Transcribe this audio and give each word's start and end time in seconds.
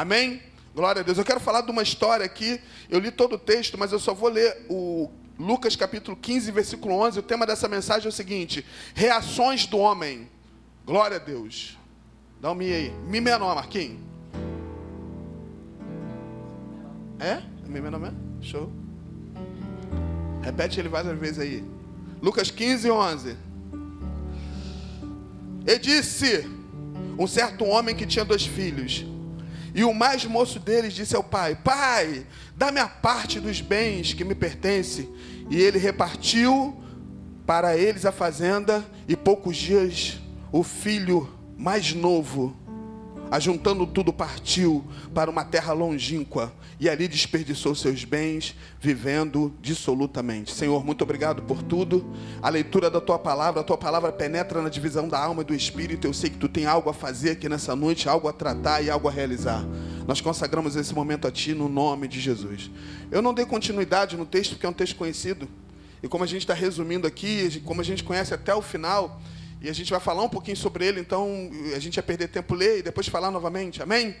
Amém? 0.00 0.40
Glória 0.74 1.00
a 1.00 1.04
Deus. 1.04 1.18
Eu 1.18 1.24
quero 1.26 1.40
falar 1.40 1.60
de 1.60 1.70
uma 1.70 1.82
história 1.82 2.24
aqui. 2.24 2.58
Eu 2.88 2.98
li 2.98 3.10
todo 3.10 3.34
o 3.34 3.38
texto, 3.38 3.76
mas 3.76 3.92
eu 3.92 3.98
só 3.98 4.14
vou 4.14 4.30
ler 4.30 4.64
o 4.66 5.10
Lucas 5.38 5.76
capítulo 5.76 6.16
15, 6.16 6.50
versículo 6.52 6.94
11. 6.94 7.18
O 7.18 7.22
tema 7.22 7.44
dessa 7.46 7.68
mensagem 7.68 8.06
é 8.06 8.08
o 8.08 8.12
seguinte: 8.12 8.64
Reações 8.94 9.66
do 9.66 9.76
homem. 9.76 10.26
Glória 10.86 11.18
a 11.18 11.20
Deus. 11.20 11.78
Dá 12.40 12.50
um 12.50 12.54
mi 12.54 12.72
aí. 12.72 12.90
Mi 13.08 13.20
menor, 13.20 13.54
Marquinhos. 13.54 13.98
É? 17.18 17.42
Mi 17.66 17.78
menor 17.78 18.00
mesmo? 18.00 18.18
Show. 18.40 18.72
Repete 20.40 20.80
ele 20.80 20.88
várias 20.88 21.18
vezes 21.18 21.40
aí. 21.40 21.62
Lucas 22.22 22.50
15, 22.50 22.90
11. 22.90 23.36
E 25.66 25.78
disse: 25.78 26.48
Um 27.18 27.26
certo 27.26 27.66
homem 27.66 27.94
que 27.94 28.06
tinha 28.06 28.24
dois 28.24 28.46
filhos. 28.46 29.09
E 29.74 29.84
o 29.84 29.94
mais 29.94 30.24
moço 30.24 30.58
deles 30.58 30.92
disse 30.92 31.14
ao 31.14 31.22
pai: 31.22 31.54
Pai, 31.56 32.26
dá-me 32.56 32.80
a 32.80 32.88
parte 32.88 33.40
dos 33.40 33.60
bens 33.60 34.12
que 34.12 34.24
me 34.24 34.34
pertence. 34.34 35.08
E 35.48 35.60
ele 35.60 35.78
repartiu 35.78 36.76
para 37.46 37.76
eles 37.76 38.04
a 38.04 38.12
fazenda, 38.12 38.84
e 39.08 39.16
poucos 39.16 39.56
dias 39.56 40.20
o 40.52 40.62
filho 40.62 41.28
mais 41.56 41.92
novo, 41.92 42.56
ajuntando 43.30 43.86
tudo, 43.86 44.12
partiu 44.12 44.84
para 45.14 45.30
uma 45.30 45.44
terra 45.44 45.72
longínqua 45.72 46.52
e 46.80 46.88
ali 46.88 47.06
desperdiçou 47.06 47.74
seus 47.74 48.04
bens, 48.04 48.56
vivendo 48.80 49.54
dissolutamente. 49.60 50.52
Senhor, 50.52 50.84
muito 50.84 51.02
obrigado 51.02 51.42
por 51.42 51.62
tudo. 51.62 52.10
A 52.42 52.48
leitura 52.48 52.90
da 52.90 53.00
tua 53.00 53.18
palavra, 53.18 53.60
a 53.60 53.64
tua 53.64 53.76
palavra 53.78 54.10
penetra 54.10 54.62
na 54.62 54.68
divisão 54.68 55.06
da 55.06 55.18
alma 55.18 55.42
e 55.42 55.44
do 55.44 55.54
espírito. 55.54 56.06
Eu 56.06 56.14
sei 56.14 56.30
que 56.30 56.38
tu 56.38 56.48
tem 56.48 56.66
algo 56.66 56.88
a 56.88 56.94
fazer 56.94 57.32
aqui 57.32 57.48
nessa 57.48 57.76
noite, 57.76 58.08
algo 58.08 58.26
a 58.26 58.32
tratar 58.32 58.82
e 58.82 58.90
algo 58.90 59.08
a 59.08 59.10
realizar. 59.10 59.64
Nós 60.08 60.20
consagramos 60.20 60.74
esse 60.74 60.94
momento 60.94 61.28
a 61.28 61.30
ti 61.30 61.54
no 61.54 61.68
nome 61.68 62.08
de 62.08 62.18
Jesus. 62.18 62.70
Eu 63.10 63.20
não 63.20 63.34
dei 63.34 63.44
continuidade 63.44 64.16
no 64.16 64.24
texto 64.24 64.52
porque 64.52 64.66
é 64.66 64.68
um 64.68 64.72
texto 64.72 64.96
conhecido. 64.96 65.46
E 66.02 66.08
como 66.08 66.24
a 66.24 66.26
gente 66.26 66.42
está 66.42 66.54
resumindo 66.54 67.06
aqui, 67.06 67.60
como 67.64 67.82
a 67.82 67.84
gente 67.84 68.02
conhece 68.02 68.32
até 68.32 68.54
o 68.54 68.62
final, 68.62 69.20
e 69.60 69.68
a 69.68 69.72
gente 69.72 69.90
vai 69.90 70.00
falar 70.00 70.22
um 70.22 70.28
pouquinho 70.28 70.56
sobre 70.56 70.86
ele, 70.86 71.00
então 71.00 71.50
a 71.74 71.78
gente 71.78 71.96
vai 71.96 72.02
perder 72.02 72.28
tempo 72.28 72.54
ler 72.54 72.78
e 72.78 72.82
depois 72.82 73.08
falar 73.08 73.30
novamente. 73.30 73.82
Amém? 73.82 74.16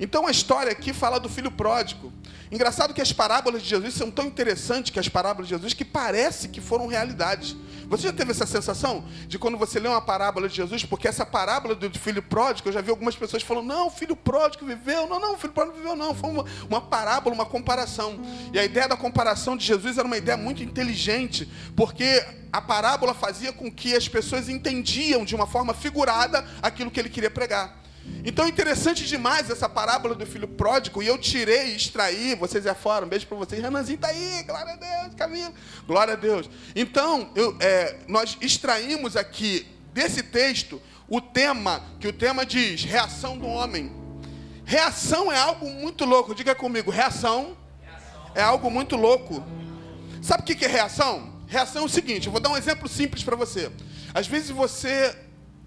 Então 0.00 0.26
a 0.26 0.30
história 0.30 0.70
aqui 0.70 0.92
fala 0.92 1.18
do 1.18 1.28
filho 1.28 1.50
pródigo. 1.50 2.12
Engraçado 2.50 2.94
que 2.94 3.02
as 3.02 3.12
parábolas 3.12 3.62
de 3.62 3.68
Jesus 3.68 3.94
são 3.94 4.10
tão 4.10 4.26
interessantes 4.26 4.90
que 4.90 4.98
as 4.98 5.08
parábolas 5.08 5.48
de 5.48 5.54
Jesus 5.54 5.74
que 5.74 5.84
parece 5.84 6.48
que 6.48 6.60
foram 6.60 6.86
realidades. 6.86 7.56
Você 7.88 8.04
já 8.04 8.12
teve 8.12 8.30
essa 8.30 8.46
sensação 8.46 9.04
de 9.26 9.38
quando 9.38 9.58
você 9.58 9.80
lê 9.80 9.88
uma 9.88 10.00
parábola 10.00 10.48
de 10.48 10.54
Jesus, 10.54 10.84
porque 10.84 11.08
essa 11.08 11.26
parábola 11.26 11.74
do 11.74 11.98
filho 11.98 12.22
pródigo, 12.22 12.68
eu 12.68 12.72
já 12.72 12.80
vi 12.80 12.90
algumas 12.90 13.16
pessoas 13.16 13.42
falando, 13.42 13.66
não, 13.66 13.86
o 13.88 13.90
filho 13.90 14.14
pródigo 14.14 14.66
viveu, 14.66 15.06
não, 15.06 15.18
não, 15.18 15.34
o 15.34 15.38
filho 15.38 15.52
pródigo 15.52 15.76
viveu, 15.76 15.96
não. 15.96 16.14
Foi 16.14 16.30
uma, 16.30 16.44
uma 16.68 16.80
parábola, 16.80 17.34
uma 17.34 17.46
comparação. 17.46 18.20
E 18.52 18.58
a 18.58 18.64
ideia 18.64 18.88
da 18.88 18.96
comparação 18.96 19.56
de 19.56 19.64
Jesus 19.64 19.98
era 19.98 20.06
uma 20.06 20.18
ideia 20.18 20.36
muito 20.36 20.62
inteligente, 20.62 21.50
porque 21.74 22.24
a 22.52 22.60
parábola 22.60 23.14
fazia 23.14 23.52
com 23.52 23.70
que 23.70 23.94
as 23.94 24.08
pessoas 24.08 24.48
entendiam 24.48 25.24
de 25.24 25.34
uma 25.34 25.46
forma 25.46 25.74
figurada 25.74 26.46
aquilo 26.62 26.90
que 26.90 27.00
ele 27.00 27.08
queria 27.08 27.30
pregar. 27.30 27.77
Então 28.24 28.46
interessante 28.46 29.06
demais 29.06 29.48
essa 29.48 29.68
parábola 29.68 30.14
do 30.14 30.26
filho 30.26 30.48
pródigo, 30.48 31.02
e 31.02 31.06
eu 31.06 31.16
tirei 31.16 31.74
extraí, 31.74 32.34
vocês 32.34 32.66
é 32.66 32.74
fora, 32.74 33.06
um 33.06 33.08
beijo 33.08 33.26
para 33.26 33.38
vocês. 33.38 33.62
Renanzinho 33.62 33.96
está 33.96 34.08
aí, 34.08 34.42
glória 34.42 34.72
a 34.72 34.76
Deus, 34.76 35.14
Camilo, 35.14 35.54
glória 35.86 36.14
a 36.14 36.16
Deus. 36.16 36.50
Então, 36.74 37.30
eu, 37.34 37.56
é, 37.60 37.96
nós 38.06 38.36
extraímos 38.40 39.16
aqui 39.16 39.66
desse 39.92 40.22
texto 40.22 40.80
o 41.08 41.20
tema, 41.20 41.82
que 41.98 42.08
o 42.08 42.12
tema 42.12 42.44
diz, 42.44 42.84
reação 42.84 43.38
do 43.38 43.46
homem. 43.46 43.90
Reação 44.64 45.32
é 45.32 45.38
algo 45.38 45.70
muito 45.70 46.04
louco, 46.04 46.34
diga 46.34 46.54
comigo, 46.54 46.90
reação, 46.90 47.56
reação. 47.80 48.32
é 48.34 48.42
algo 48.42 48.70
muito 48.70 48.94
louco. 48.96 49.42
Sabe 50.20 50.42
o 50.42 50.44
que 50.44 50.64
é 50.64 50.68
reação? 50.68 51.32
Reação 51.46 51.82
é 51.82 51.84
o 51.86 51.88
seguinte, 51.88 52.26
eu 52.26 52.32
vou 52.32 52.40
dar 52.40 52.50
um 52.50 52.56
exemplo 52.56 52.86
simples 52.88 53.22
para 53.22 53.34
você. 53.34 53.72
Às 54.12 54.26
vezes 54.26 54.50
você 54.50 55.16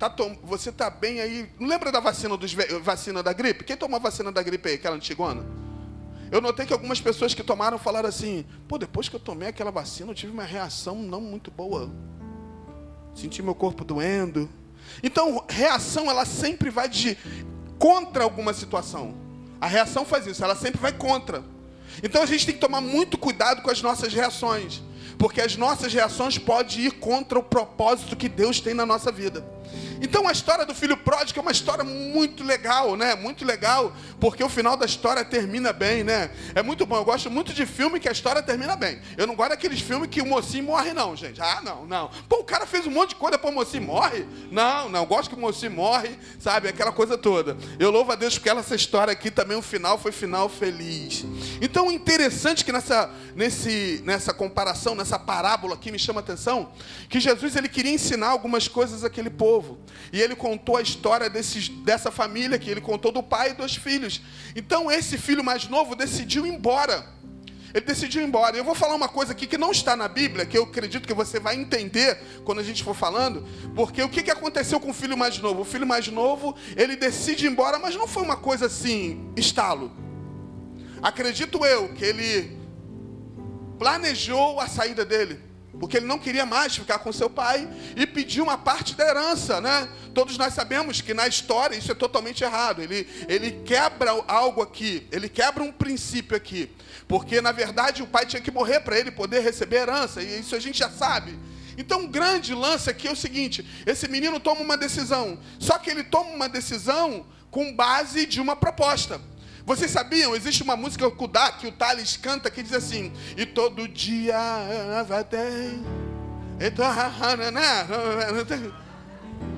Tá 0.01 0.09
tom... 0.09 0.35
Você 0.41 0.71
está 0.71 0.89
bem 0.89 1.21
aí. 1.21 1.47
Lembra 1.59 1.91
da 1.91 1.99
vacina, 1.99 2.35
dos... 2.35 2.51
vacina 2.81 3.21
da 3.21 3.31
gripe? 3.31 3.63
Quem 3.63 3.77
tomou 3.77 3.97
a 3.97 3.99
vacina 3.99 4.31
da 4.31 4.41
gripe 4.41 4.67
aí, 4.67 4.73
aquela 4.73 4.95
antigona? 4.95 5.45
Eu 6.31 6.41
notei 6.41 6.65
que 6.65 6.73
algumas 6.73 6.99
pessoas 6.99 7.35
que 7.35 7.43
tomaram 7.43 7.77
falaram 7.77 8.09
assim: 8.09 8.43
pô, 8.67 8.79
depois 8.79 9.07
que 9.07 9.15
eu 9.15 9.19
tomei 9.19 9.49
aquela 9.49 9.69
vacina, 9.69 10.09
eu 10.09 10.15
tive 10.15 10.33
uma 10.33 10.43
reação 10.43 10.95
não 10.95 11.21
muito 11.21 11.51
boa. 11.51 11.87
Senti 13.13 13.43
meu 13.43 13.53
corpo 13.53 13.85
doendo. 13.85 14.49
Então, 15.03 15.45
reação, 15.47 16.09
ela 16.09 16.25
sempre 16.25 16.71
vai 16.71 16.89
de 16.89 17.15
contra 17.77 18.23
alguma 18.23 18.55
situação. 18.55 19.13
A 19.59 19.67
reação 19.67 20.03
faz 20.03 20.25
isso, 20.25 20.43
ela 20.43 20.55
sempre 20.55 20.81
vai 20.81 20.93
contra. 20.93 21.43
Então 22.01 22.23
a 22.23 22.25
gente 22.25 22.43
tem 22.47 22.55
que 22.55 22.61
tomar 22.61 22.81
muito 22.81 23.19
cuidado 23.19 23.61
com 23.61 23.69
as 23.69 23.83
nossas 23.83 24.11
reações, 24.11 24.81
porque 25.17 25.41
as 25.41 25.55
nossas 25.55 25.93
reações 25.93 26.37
podem 26.37 26.85
ir 26.85 26.91
contra 26.91 27.39
o 27.39 27.43
propósito 27.43 28.15
que 28.15 28.29
Deus 28.29 28.59
tem 28.59 28.73
na 28.73 28.85
nossa 28.85 29.11
vida. 29.11 29.43
Então 30.01 30.27
a 30.27 30.31
história 30.31 30.65
do 30.65 30.73
filho 30.73 30.97
pródigo 30.97 31.39
é 31.39 31.41
uma 31.41 31.51
história 31.51 31.83
muito 31.83 32.43
legal, 32.43 32.95
né? 32.95 33.13
Muito 33.13 33.45
legal, 33.45 33.93
porque 34.19 34.43
o 34.43 34.49
final 34.49 34.75
da 34.75 34.85
história 34.85 35.23
termina 35.23 35.71
bem, 35.71 36.03
né? 36.03 36.31
É 36.55 36.63
muito 36.63 36.87
bom. 36.87 36.95
Eu 36.95 37.05
gosto 37.05 37.29
muito 37.29 37.53
de 37.53 37.67
filme 37.67 37.99
que 37.99 38.09
a 38.09 38.11
história 38.11 38.41
termina 38.41 38.75
bem. 38.75 38.99
Eu 39.15 39.27
não 39.27 39.35
gosto 39.35 39.51
daqueles 39.51 39.79
filmes 39.79 40.09
que 40.09 40.19
o 40.19 40.25
mocinho 40.25 40.63
morre, 40.63 40.91
não, 40.91 41.15
gente. 41.15 41.39
Ah, 41.39 41.61
não, 41.63 41.85
não. 41.85 42.09
Pô, 42.27 42.37
o 42.37 42.43
cara 42.43 42.65
fez 42.65 42.87
um 42.87 42.91
monte 42.91 43.09
de 43.09 43.15
coisa 43.15 43.37
para 43.37 43.49
o 43.49 43.53
mocinho 43.53 43.83
morre? 43.83 44.25
Não, 44.49 44.89
não. 44.89 45.01
Eu 45.01 45.05
gosto 45.05 45.29
que 45.29 45.35
o 45.35 45.39
mocinho 45.39 45.71
morre, 45.71 46.17
sabe? 46.39 46.67
Aquela 46.67 46.91
coisa 46.91 47.15
toda. 47.15 47.55
Eu 47.77 47.91
louvo 47.91 48.11
a 48.11 48.15
Deus 48.15 48.33
porque 48.37 48.49
essa 48.49 48.75
história 48.75 49.13
aqui 49.13 49.29
também, 49.29 49.55
o 49.55 49.61
final 49.61 49.99
foi 49.99 50.11
final 50.11 50.49
feliz. 50.49 51.23
Então, 51.61 51.91
interessante 51.91 52.65
que 52.65 52.71
nessa, 52.71 53.09
nesse, 53.35 54.01
nessa 54.03 54.33
comparação, 54.33 54.90
nessa 54.95 55.17
parábola 55.17 55.75
aqui, 55.75 55.91
me 55.91 55.99
chama 55.99 56.19
atenção, 56.19 56.71
que 57.09 57.19
Jesus 57.19 57.55
ele 57.55 57.69
queria 57.69 57.93
ensinar 57.93 58.27
algumas 58.27 58.67
coisas 58.67 59.03
àquele 59.03 59.29
povo. 59.29 59.79
E 60.11 60.21
ele 60.21 60.35
contou 60.35 60.77
a 60.77 60.81
história 60.81 61.29
desses, 61.29 61.69
dessa 61.69 62.11
família 62.11 62.59
que 62.59 62.69
ele 62.69 62.81
contou 62.81 63.11
do 63.11 63.23
pai 63.23 63.51
e 63.51 63.53
dos 63.53 63.75
filhos. 63.75 64.21
Então 64.55 64.91
esse 64.91 65.17
filho 65.17 65.43
mais 65.43 65.67
novo 65.67 65.95
decidiu 65.95 66.45
ir 66.45 66.49
embora. 66.49 67.05
Ele 67.73 67.85
decidiu 67.85 68.21
ir 68.21 68.25
embora. 68.25 68.55
Eu 68.55 68.63
vou 68.63 68.75
falar 68.75 68.95
uma 68.95 69.07
coisa 69.07 69.31
aqui 69.31 69.47
que 69.47 69.57
não 69.57 69.71
está 69.71 69.95
na 69.95 70.07
Bíblia, 70.07 70.45
que 70.45 70.57
eu 70.57 70.63
acredito 70.63 71.07
que 71.07 71.13
você 71.13 71.39
vai 71.39 71.55
entender 71.55 72.17
quando 72.43 72.59
a 72.59 72.63
gente 72.63 72.83
for 72.83 72.95
falando, 72.95 73.45
porque 73.75 74.03
o 74.03 74.09
que 74.09 74.29
aconteceu 74.29 74.79
com 74.79 74.91
o 74.91 74.93
filho 74.93 75.17
mais 75.17 75.37
novo? 75.39 75.61
O 75.61 75.65
filho 75.65 75.87
mais 75.87 76.07
novo, 76.07 76.55
ele 76.75 76.95
decide 76.95 77.45
ir 77.45 77.49
embora, 77.49 77.79
mas 77.79 77.95
não 77.95 78.07
foi 78.07 78.23
uma 78.23 78.35
coisa 78.35 78.65
assim, 78.65 79.31
estalo. 79.35 79.91
Acredito 81.01 81.65
eu 81.65 81.89
que 81.93 82.05
ele 82.05 82.60
planejou 83.81 84.59
a 84.59 84.67
saída 84.67 85.03
dele 85.03 85.39
porque 85.79 85.97
ele 85.97 86.05
não 86.05 86.19
queria 86.19 86.45
mais 86.45 86.75
ficar 86.75 86.99
com 86.99 87.11
seu 87.11 87.27
pai 87.27 87.67
e 87.95 88.05
pediu 88.05 88.43
uma 88.43 88.55
parte 88.55 88.93
da 88.93 89.07
herança, 89.07 89.59
né? 89.59 89.89
Todos 90.13 90.37
nós 90.37 90.53
sabemos 90.53 91.01
que 91.01 91.11
na 91.11 91.27
história 91.27 91.75
isso 91.75 91.91
é 91.91 91.95
totalmente 91.95 92.43
errado. 92.43 92.83
Ele, 92.83 93.07
ele 93.27 93.63
quebra 93.65 94.11
algo 94.27 94.61
aqui, 94.61 95.07
ele 95.11 95.27
quebra 95.27 95.63
um 95.63 95.71
princípio 95.71 96.37
aqui, 96.37 96.69
porque 97.07 97.41
na 97.41 97.51
verdade 97.51 98.03
o 98.03 98.07
pai 98.07 98.27
tinha 98.27 98.41
que 98.41 98.51
morrer 98.51 98.81
para 98.81 98.99
ele 98.99 99.09
poder 99.09 99.39
receber 99.39 99.77
herança, 99.77 100.21
e 100.21 100.41
isso 100.41 100.55
a 100.55 100.59
gente 100.59 100.77
já 100.77 100.91
sabe. 100.91 101.39
Então, 101.75 102.01
um 102.01 102.07
grande 102.07 102.53
lance 102.53 102.87
aqui 102.87 103.07
é 103.07 103.11
o 103.11 103.15
seguinte: 103.15 103.65
esse 103.87 104.07
menino 104.07 104.39
toma 104.39 104.61
uma 104.61 104.77
decisão, 104.77 105.39
só 105.57 105.79
que 105.79 105.89
ele 105.89 106.03
toma 106.03 106.29
uma 106.29 106.47
decisão 106.47 107.25
com 107.49 107.73
base 107.73 108.27
de 108.27 108.39
uma 108.39 108.55
proposta. 108.55 109.19
Vocês 109.65 109.91
sabiam? 109.91 110.35
Existe 110.35 110.63
uma 110.63 110.75
música 110.75 111.09
que 111.11 111.67
o 111.67 111.71
Thales 111.71 112.17
canta 112.17 112.49
que 112.49 112.63
diz 112.63 112.73
assim: 112.73 113.11
E 113.37 113.45
todo 113.45 113.87
dia. 113.87 114.35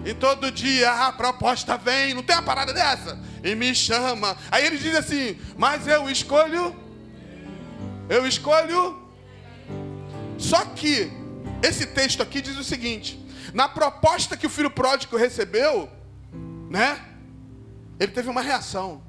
E 0.05 0.13
todo 0.13 0.51
dia 0.51 0.91
a 0.91 1.11
proposta 1.13 1.77
vem, 1.77 2.13
não 2.13 2.23
tem 2.23 2.35
uma 2.35 2.43
parada 2.43 2.73
dessa? 2.73 3.17
E 3.43 3.55
me 3.55 3.73
chama. 3.73 4.37
Aí 4.51 4.65
ele 4.65 4.77
diz 4.77 4.95
assim: 4.95 5.39
Mas 5.57 5.87
eu 5.87 6.09
escolho. 6.09 6.75
Eu 8.09 8.27
escolho. 8.27 9.01
Só 10.37 10.65
que 10.65 11.11
esse 11.61 11.85
texto 11.85 12.21
aqui 12.21 12.41
diz 12.41 12.57
o 12.57 12.63
seguinte: 12.63 13.17
na 13.53 13.69
proposta 13.69 14.35
que 14.35 14.47
o 14.47 14.49
filho 14.49 14.69
pródigo 14.69 15.15
recebeu, 15.15 15.89
né? 16.69 17.01
Ele 17.99 18.11
teve 18.11 18.29
uma 18.29 18.41
reação 18.41 19.01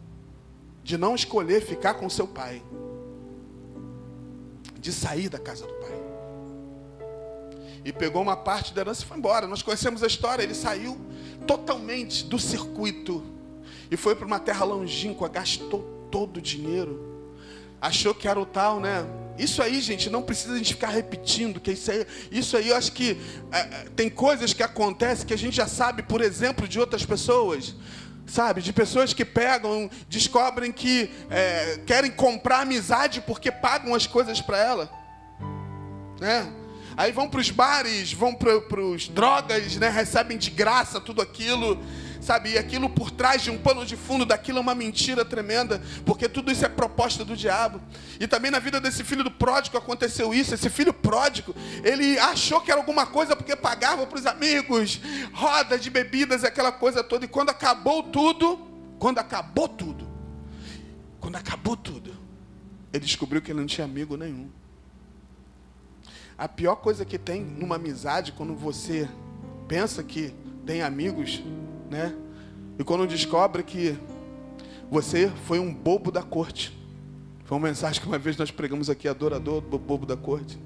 de 0.84 0.98
não 0.98 1.14
escolher 1.14 1.62
ficar 1.62 1.94
com 1.94 2.08
seu 2.10 2.28
pai, 2.28 2.62
de 4.78 4.92
sair 4.92 5.31
da 5.31 5.38
casa 5.38 5.66
do 5.66 5.72
pai. 5.75 5.94
E 7.82 7.92
pegou 7.92 8.20
uma 8.20 8.36
parte 8.36 8.75
da 8.75 8.82
herança 8.82 9.02
e 9.02 9.06
foi 9.06 9.16
embora. 9.16 9.46
Nós 9.46 9.62
conhecemos 9.62 10.02
a 10.02 10.06
história, 10.06 10.42
ele 10.42 10.54
saiu 10.54 10.98
totalmente 11.46 12.25
do 12.26 12.38
circuito 12.38 13.25
e 13.90 13.96
foi 13.96 14.14
para 14.14 14.26
uma 14.26 14.38
terra 14.38 14.64
longínqua, 14.64 15.28
gastou 15.28 16.08
todo 16.10 16.36
o 16.36 16.40
dinheiro. 16.40 17.12
Achou 17.81 18.14
que 18.14 18.28
era 18.28 18.38
o 18.38 18.46
tal, 18.46 18.78
né? 18.78 19.06
Isso 19.38 19.62
aí, 19.62 19.81
gente, 19.81 20.08
não 20.08 20.22
precisa 20.22 20.54
a 20.54 20.58
gente 20.58 20.75
ficar 20.75 20.88
repetindo, 20.88 21.60
que 21.60 21.72
isso 21.72 21.90
aí, 21.90 22.06
isso 22.31 22.56
aí 22.56 22.69
eu 22.69 22.76
acho 22.76 22.92
que 22.92 23.19
é, 23.50 23.58
é 23.58 23.86
tem 23.96 24.08
coisas 24.08 24.52
que 24.52 24.62
acontecem 24.62 25.26
que 25.26 25.34
a 25.34 25.38
gente 25.38 25.56
já 25.56 25.66
sabe, 25.66 26.02
por 26.02 26.20
exemplo, 26.20 26.69
de 26.69 26.78
outras 26.78 27.04
pessoas. 27.04 27.75
Sabe, 28.26 28.62
de 28.62 28.73
pessoas 28.73 29.12
que 29.12 29.25
pegam, 29.25 29.91
descobrem 30.09 30.73
que 30.73 31.11
é, 31.29 31.81
querem 31.87 32.11
comprar 32.11 32.61
amizade 32.61 33.21
porque 33.21 33.53
pagam 33.53 33.94
as 33.94 34.06
coisas 34.06 34.41
para 34.41 34.59
ela, 34.59 34.91
né? 36.19 36.50
Aí 36.97 37.12
vão 37.12 37.29
para 37.29 37.41
os 37.41 37.50
bares, 37.50 38.12
vão 38.12 38.32
para 38.35 38.81
os 38.81 39.09
drogas, 39.09 39.76
né? 39.76 39.88
Recebem 39.88 40.38
de 40.38 40.50
graça 40.50 41.00
tudo 41.00 41.21
aquilo 41.21 41.79
sabe? 42.25 42.53
E 42.53 42.59
aquilo 42.59 42.88
por 42.88 43.11
trás 43.11 43.43
de 43.43 43.50
um 43.50 43.59
pano 43.59 43.85
de 43.85 43.97
fundo 43.97 44.25
daquilo 44.25 44.59
é 44.59 44.61
uma 44.61 44.75
mentira 44.75 45.25
tremenda, 45.25 45.81
porque 46.06 46.29
tudo 46.29 46.50
isso 46.50 46.65
é 46.65 46.69
proposta 46.69 47.25
do 47.25 47.37
diabo. 47.37 47.81
E 48.19 48.26
também 48.26 48.50
na 48.50 48.59
vida 48.59 48.81
desse 48.81 49.05
filho 49.05 49.23
do 49.23 49.31
pródigo 49.31 49.76
aconteceu 49.76 50.32
isso. 50.32 50.55
Esse 50.55 50.71
filho 50.71 50.93
pródigo, 50.93 51.55
ele 51.85 52.19
achou 52.19 52.61
que 52.61 52.71
era 52.71 52.81
alguma 52.81 53.06
coisa 53.06 53.37
porque 53.37 53.55
pagava 53.55 54.06
para 54.06 54.19
os 54.19 54.26
amigos, 54.26 55.00
roda 55.32 55.79
de 55.79 55.91
bebidas, 55.91 56.44
aquela 56.44 56.73
coisa 56.73 57.05
toda. 57.05 57.26
E 57.26 57.29
quando 57.29 57.50
acabou 57.50 58.03
tudo, 58.03 58.59
quando 58.99 59.19
acabou 59.19 59.69
tudo, 59.69 60.09
quando 61.20 61.37
acabou 61.37 61.77
tudo, 61.77 62.17
ele 62.93 63.05
descobriu 63.05 63.43
que 63.43 63.50
ele 63.50 63.61
não 63.61 63.67
tinha 63.67 63.85
amigo 63.85 64.17
nenhum. 64.17 64.49
A 66.38 66.49
pior 66.49 66.77
coisa 66.77 67.05
que 67.05 67.19
tem 67.19 67.43
numa 67.43 67.77
amizade, 67.77 68.32
quando 68.32 68.55
você 68.55 69.09
pensa 69.69 70.03
que 70.03 70.35
tem 70.67 70.82
amigos, 70.82 71.43
né? 71.90 72.14
E 72.78 72.84
quando 72.84 73.06
descobre 73.06 73.62
que 73.62 73.98
você 74.90 75.28
foi 75.28 75.58
um 75.58 75.72
bobo 75.72 76.10
da 76.10 76.22
corte. 76.22 76.76
Foi 77.44 77.58
uma 77.58 77.69
mensagem 77.69 78.00
que 78.00 78.06
uma 78.06 78.19
vez 78.19 78.36
nós 78.36 78.50
pregamos 78.50 78.88
aqui, 78.88 79.08
adorador 79.08 79.60
do 79.60 79.78
bobo 79.78 80.06
da 80.06 80.16
corte. 80.16 80.58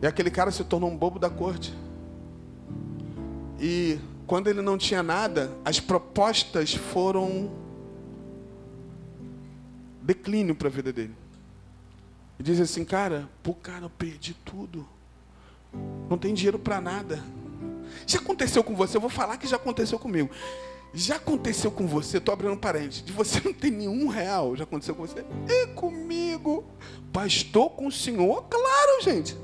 E 0.00 0.06
aquele 0.06 0.30
cara 0.30 0.50
se 0.50 0.62
tornou 0.64 0.90
um 0.90 0.96
bobo 0.96 1.18
da 1.18 1.30
corte. 1.30 1.74
E 3.58 3.98
quando 4.26 4.48
ele 4.48 4.60
não 4.60 4.76
tinha 4.76 5.02
nada, 5.02 5.50
as 5.64 5.80
propostas 5.80 6.74
foram 6.74 7.50
declínio 10.02 10.54
para 10.54 10.68
a 10.68 10.70
vida 10.70 10.92
dele. 10.92 11.14
E 12.38 12.42
diz 12.42 12.60
assim, 12.60 12.84
cara, 12.84 13.28
pô, 13.42 13.54
cara, 13.54 13.84
eu 13.84 13.90
perdi 13.90 14.34
tudo. 14.44 14.86
Não 16.10 16.18
tem 16.18 16.34
dinheiro 16.34 16.58
para 16.58 16.80
nada. 16.80 17.22
Já 18.06 18.18
aconteceu 18.18 18.62
com 18.62 18.74
você? 18.74 18.96
Eu 18.96 19.00
vou 19.00 19.10
falar 19.10 19.36
que 19.36 19.46
já 19.46 19.56
aconteceu 19.56 19.98
comigo. 19.98 20.30
Já 20.94 21.16
aconteceu 21.16 21.70
com 21.70 21.86
você? 21.86 22.18
Estou 22.18 22.32
abrindo 22.32 22.52
um 22.52 22.56
parênteses. 22.56 23.02
De 23.04 23.12
você 23.12 23.40
não 23.44 23.52
tem 23.52 23.70
nenhum 23.70 24.08
real. 24.08 24.54
Já 24.56 24.64
aconteceu 24.64 24.94
com 24.94 25.06
você? 25.06 25.24
E 25.48 25.68
comigo? 25.68 26.64
Pastor 27.12 27.70
com 27.70 27.86
o 27.86 27.92
senhor? 27.92 28.44
Claro, 28.44 29.02
gente. 29.02 29.36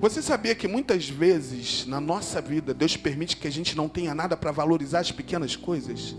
Você 0.00 0.20
sabia 0.20 0.54
que 0.54 0.68
muitas 0.68 1.08
vezes 1.08 1.86
na 1.86 2.00
nossa 2.00 2.40
vida 2.40 2.74
Deus 2.74 2.96
permite 2.96 3.36
que 3.36 3.46
a 3.46 3.52
gente 3.52 3.76
não 3.76 3.88
tenha 3.88 4.14
nada 4.14 4.36
para 4.36 4.50
valorizar 4.50 5.00
as 5.00 5.12
pequenas 5.12 5.56
coisas? 5.56 6.16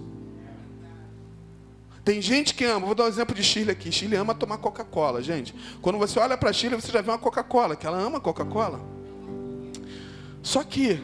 Tem 2.04 2.22
gente 2.22 2.54
que 2.54 2.66
ama, 2.66 2.86
vou 2.86 2.96
dar 2.96 3.06
um 3.06 3.08
exemplo 3.08 3.34
de 3.34 3.44
Chile 3.44 3.72
aqui. 3.72 3.92
Chile 3.92 4.16
ama 4.16 4.36
tomar 4.36 4.58
Coca-Cola, 4.58 5.22
gente. 5.22 5.56
Quando 5.82 5.98
você 5.98 6.20
olha 6.20 6.38
para 6.38 6.52
Chile, 6.52 6.76
você 6.76 6.92
já 6.92 7.02
vê 7.02 7.12
uma 7.12 7.18
Coca-Cola, 7.18 7.76
que 7.76 7.88
ela 7.88 7.98
ama 7.98 8.20
Coca-Cola. 8.20 8.82
Só 10.44 10.62
que 10.62 11.02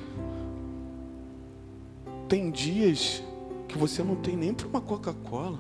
tem 2.28 2.52
dias 2.52 3.24
que 3.70 3.78
você 3.78 4.04
não 4.04 4.16
tem 4.16 4.36
nem 4.36 4.54
para 4.54 4.68
uma 4.68 4.82
Coca-Cola. 4.82 5.60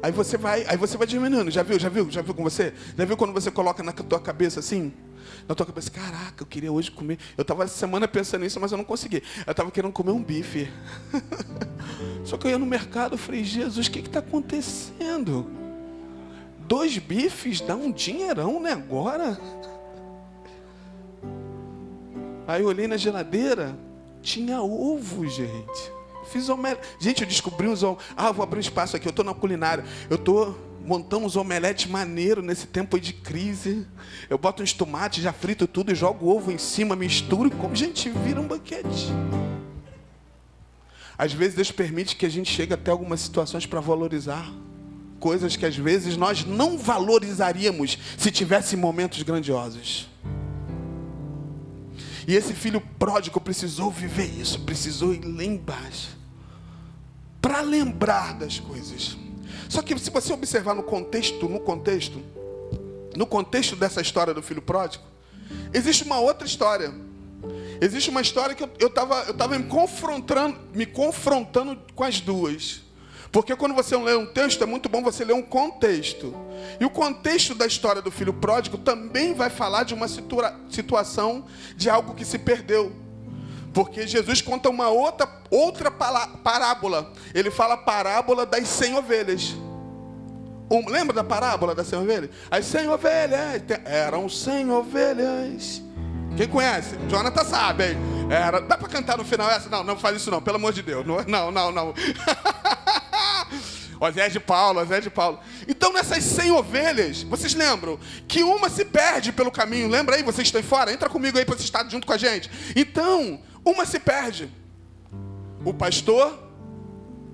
Aí 0.00 0.12
você 0.12 0.36
vai, 0.36 0.64
aí 0.66 0.76
você 0.76 0.96
vai 0.96 1.06
diminuindo. 1.06 1.50
Já 1.50 1.62
viu? 1.62 1.78
Já 1.78 1.88
viu? 1.88 2.10
Já 2.10 2.22
viu 2.22 2.32
com 2.32 2.44
você? 2.44 2.72
Já 2.96 3.04
viu 3.04 3.16
quando 3.16 3.32
você 3.32 3.50
coloca 3.50 3.82
na 3.82 3.92
tua 3.92 4.20
cabeça 4.20 4.60
assim? 4.60 4.92
Na 5.48 5.54
tua 5.54 5.66
cabeça, 5.66 5.90
caraca, 5.90 6.42
eu 6.42 6.46
queria 6.46 6.70
hoje 6.70 6.90
comer. 6.90 7.18
Eu 7.36 7.42
estava 7.42 7.64
essa 7.64 7.76
semana 7.76 8.06
pensando 8.06 8.42
nisso, 8.42 8.60
mas 8.60 8.70
eu 8.70 8.78
não 8.78 8.84
consegui. 8.84 9.22
Eu 9.46 9.50
estava 9.50 9.70
querendo 9.70 9.92
comer 9.92 10.12
um 10.12 10.22
bife. 10.22 10.70
Só 12.24 12.36
que 12.36 12.46
eu 12.46 12.52
ia 12.52 12.58
no 12.58 12.66
mercado, 12.66 13.16
e 13.16 13.18
falei, 13.18 13.42
Jesus, 13.42 13.86
o 13.86 13.90
que 13.90 13.98
está 13.98 14.20
acontecendo? 14.20 15.50
Dois 16.60 16.96
bifes 16.98 17.60
dá 17.60 17.74
um 17.74 17.90
dinheirão, 17.90 18.60
né? 18.60 18.72
Agora. 18.72 19.38
Aí 22.46 22.62
eu 22.62 22.68
olhei 22.68 22.86
na 22.86 22.96
geladeira, 22.96 23.76
tinha 24.22 24.60
ovo, 24.60 25.26
gente. 25.26 25.92
Fiz 26.30 26.48
omelete. 26.48 26.82
Gente, 26.98 27.22
eu 27.22 27.28
descobri 27.28 27.68
uns 27.68 27.82
ovos. 27.82 28.02
Ah, 28.16 28.32
vou 28.32 28.42
abrir 28.42 28.58
um 28.58 28.60
espaço 28.60 28.96
aqui. 28.96 29.06
Eu 29.06 29.10
estou 29.10 29.24
na 29.24 29.34
culinária. 29.34 29.84
Eu 30.08 30.16
estou 30.16 30.58
montando 30.84 31.24
uns 31.24 31.36
omeletes 31.36 31.90
maneiro 31.90 32.42
nesse 32.42 32.66
tempo 32.66 32.98
de 32.98 33.12
crise. 33.12 33.86
Eu 34.28 34.38
boto 34.38 34.62
uns 34.62 34.72
tomates, 34.72 35.22
já 35.22 35.32
frito 35.32 35.66
tudo 35.66 35.92
e 35.92 35.94
jogo 35.94 36.28
ovo 36.28 36.50
em 36.50 36.58
cima, 36.58 36.94
misturo 36.96 37.48
e 37.48 37.50
como. 37.50 37.74
Gente, 37.74 38.08
vira 38.10 38.40
um 38.40 38.46
banquete. 38.46 39.12
Às 41.16 41.32
vezes 41.32 41.54
Deus 41.54 41.70
permite 41.70 42.16
que 42.16 42.26
a 42.26 42.28
gente 42.28 42.50
chegue 42.50 42.74
até 42.74 42.90
algumas 42.90 43.20
situações 43.20 43.66
para 43.66 43.80
valorizar 43.80 44.52
coisas 45.20 45.56
que 45.56 45.64
às 45.64 45.76
vezes 45.76 46.16
nós 46.16 46.44
não 46.44 46.76
valorizaríamos 46.76 47.98
se 48.18 48.30
tivesse 48.30 48.76
momentos 48.76 49.22
grandiosos. 49.22 50.08
E 52.26 52.34
esse 52.34 52.54
filho 52.54 52.80
pródigo 52.98 53.40
precisou 53.40 53.90
viver 53.90 54.26
isso, 54.26 54.60
precisou 54.60 55.12
ir 55.12 55.24
lá 55.24 55.44
embaixo. 55.44 56.16
Para 57.40 57.60
lembrar 57.60 58.34
das 58.34 58.58
coisas. 58.58 59.16
Só 59.68 59.82
que 59.82 59.98
se 59.98 60.10
você 60.10 60.32
observar 60.32 60.74
no 60.74 60.82
contexto, 60.82 61.48
no 61.48 61.60
contexto, 61.60 62.22
no 63.16 63.26
contexto 63.26 63.76
dessa 63.76 64.00
história 64.00 64.32
do 64.32 64.42
filho 64.42 64.62
pródigo, 64.62 65.04
existe 65.72 66.04
uma 66.04 66.18
outra 66.18 66.46
história. 66.46 66.94
Existe 67.80 68.08
uma 68.08 68.22
história 68.22 68.54
que 68.54 68.62
eu 68.62 68.88
estava 68.88 69.24
eu 69.24 69.34
tava 69.34 69.58
me 69.58 69.64
confrontando, 69.64 70.58
me 70.72 70.86
confrontando 70.86 71.78
com 71.94 72.04
as 72.04 72.20
duas. 72.20 72.83
Porque 73.34 73.56
quando 73.56 73.74
você 73.74 73.96
lê 73.96 74.14
um 74.14 74.26
texto, 74.26 74.62
é 74.62 74.66
muito 74.66 74.88
bom 74.88 75.02
você 75.02 75.24
ler 75.24 75.32
um 75.32 75.42
contexto. 75.42 76.32
E 76.78 76.84
o 76.84 76.88
contexto 76.88 77.52
da 77.52 77.66
história 77.66 78.00
do 78.00 78.08
filho 78.08 78.32
pródigo 78.32 78.78
também 78.78 79.34
vai 79.34 79.50
falar 79.50 79.82
de 79.82 79.92
uma 79.92 80.06
situa 80.06 80.54
situação 80.70 81.44
de 81.76 81.90
algo 81.90 82.14
que 82.14 82.24
se 82.24 82.38
perdeu. 82.38 82.92
Porque 83.72 84.06
Jesus 84.06 84.40
conta 84.40 84.70
uma 84.70 84.88
outra, 84.88 85.28
outra 85.50 85.90
parábola. 85.90 87.12
Ele 87.34 87.50
fala 87.50 87.74
a 87.74 87.78
parábola 87.78 88.46
das 88.46 88.68
cem 88.68 88.94
ovelhas. 88.94 89.56
Um, 90.70 90.88
lembra 90.88 91.12
da 91.12 91.24
parábola 91.24 91.74
das 91.74 91.88
cem 91.88 91.98
ovelhas? 91.98 92.30
As 92.48 92.64
cem 92.66 92.88
ovelhas 92.88 93.62
eram 93.84 94.28
cem 94.28 94.70
ovelhas. 94.70 95.82
Quem 96.36 96.46
conhece? 96.46 96.96
Jonathan 97.08 97.44
sabe, 97.44 97.84
hein? 97.84 97.98
Era, 98.30 98.60
dá 98.60 98.78
para 98.78 98.88
cantar 98.88 99.18
no 99.18 99.24
final 99.24 99.50
essa? 99.50 99.68
Não, 99.68 99.82
não 99.82 99.98
faz 99.98 100.18
isso 100.18 100.30
não, 100.30 100.40
pelo 100.40 100.56
amor 100.56 100.72
de 100.72 100.82
Deus. 100.82 101.04
Não, 101.04 101.24
não, 101.24 101.50
não. 101.50 101.72
não. 101.72 101.94
Zé 104.10 104.28
de 104.28 104.40
Paulo, 104.40 104.84
Zé 104.84 105.00
de 105.00 105.10
Paulo. 105.10 105.38
Então, 105.68 105.92
nessas 105.92 106.22
100 106.24 106.52
ovelhas, 106.52 107.22
vocês 107.22 107.54
lembram 107.54 107.98
que 108.26 108.42
uma 108.42 108.68
se 108.68 108.84
perde 108.84 109.32
pelo 109.32 109.50
caminho. 109.50 109.88
Lembra 109.88 110.16
aí? 110.16 110.22
Vocês 110.22 110.48
estão 110.48 110.62
fora? 110.62 110.92
Entra 110.92 111.08
comigo 111.08 111.38
aí 111.38 111.44
para 111.44 111.56
você 111.56 111.64
estar 111.64 111.88
junto 111.88 112.06
com 112.06 112.12
a 112.12 112.18
gente. 112.18 112.50
Então, 112.74 113.40
uma 113.64 113.84
se 113.86 113.98
perde. 113.98 114.50
O 115.64 115.72
pastor 115.72 116.38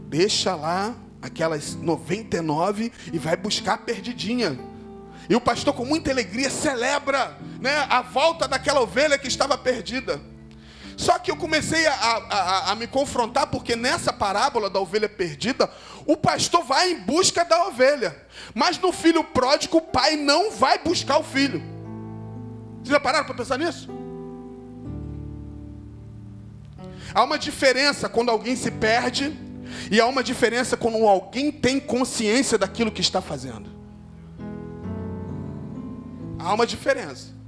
deixa 0.08 0.54
lá 0.54 0.94
aquelas 1.20 1.74
99 1.74 2.92
e 3.12 3.18
vai 3.18 3.36
buscar 3.36 3.74
a 3.74 3.78
perdidinha. 3.78 4.58
E 5.28 5.34
o 5.34 5.40
pastor, 5.40 5.74
com 5.74 5.84
muita 5.84 6.10
alegria, 6.10 6.50
celebra 6.50 7.38
né, 7.60 7.86
a 7.88 8.02
volta 8.02 8.48
daquela 8.48 8.80
ovelha 8.80 9.18
que 9.18 9.28
estava 9.28 9.56
perdida. 9.56 10.20
Só 11.00 11.18
que 11.18 11.30
eu 11.30 11.36
comecei 11.36 11.86
a, 11.86 11.94
a, 11.94 12.72
a, 12.72 12.74
me 12.74 12.86
confrontar, 12.86 13.46
porque 13.46 13.74
nessa 13.74 14.12
parábola 14.12 14.68
da 14.68 14.78
ovelha 14.78 15.08
perdida, 15.08 15.66
o 16.04 16.14
pastor 16.14 16.62
vai 16.62 16.90
em 16.90 17.00
busca 17.00 17.42
da 17.42 17.68
ovelha. 17.68 18.14
Mas 18.54 18.78
no 18.78 18.92
filho 18.92 19.24
pródigo, 19.24 19.78
o 19.78 19.80
pai 19.80 20.14
não 20.14 20.50
vai 20.50 20.78
buscar 20.78 21.16
o 21.18 21.24
filho. 21.24 21.62
Vocês 22.82 22.90
já 22.90 23.00
pararam 23.00 23.24
para 23.24 23.34
pensar 23.34 23.58
nisso? 23.58 23.88
Há 27.14 27.24
uma 27.24 27.38
diferença 27.38 28.06
quando 28.06 28.28
alguém 28.28 28.54
se 28.54 28.70
perde, 28.70 29.34
e 29.90 29.98
há 29.98 30.06
uma 30.06 30.22
diferença 30.22 30.76
quando 30.76 30.98
alguém 31.08 31.50
tem 31.50 31.80
consciência 31.80 32.58
daquilo 32.58 32.92
que 32.92 33.00
está 33.00 33.22
fazendo. 33.22 33.70
Há 36.38 36.52
uma 36.52 36.66
diferença. 36.66 37.39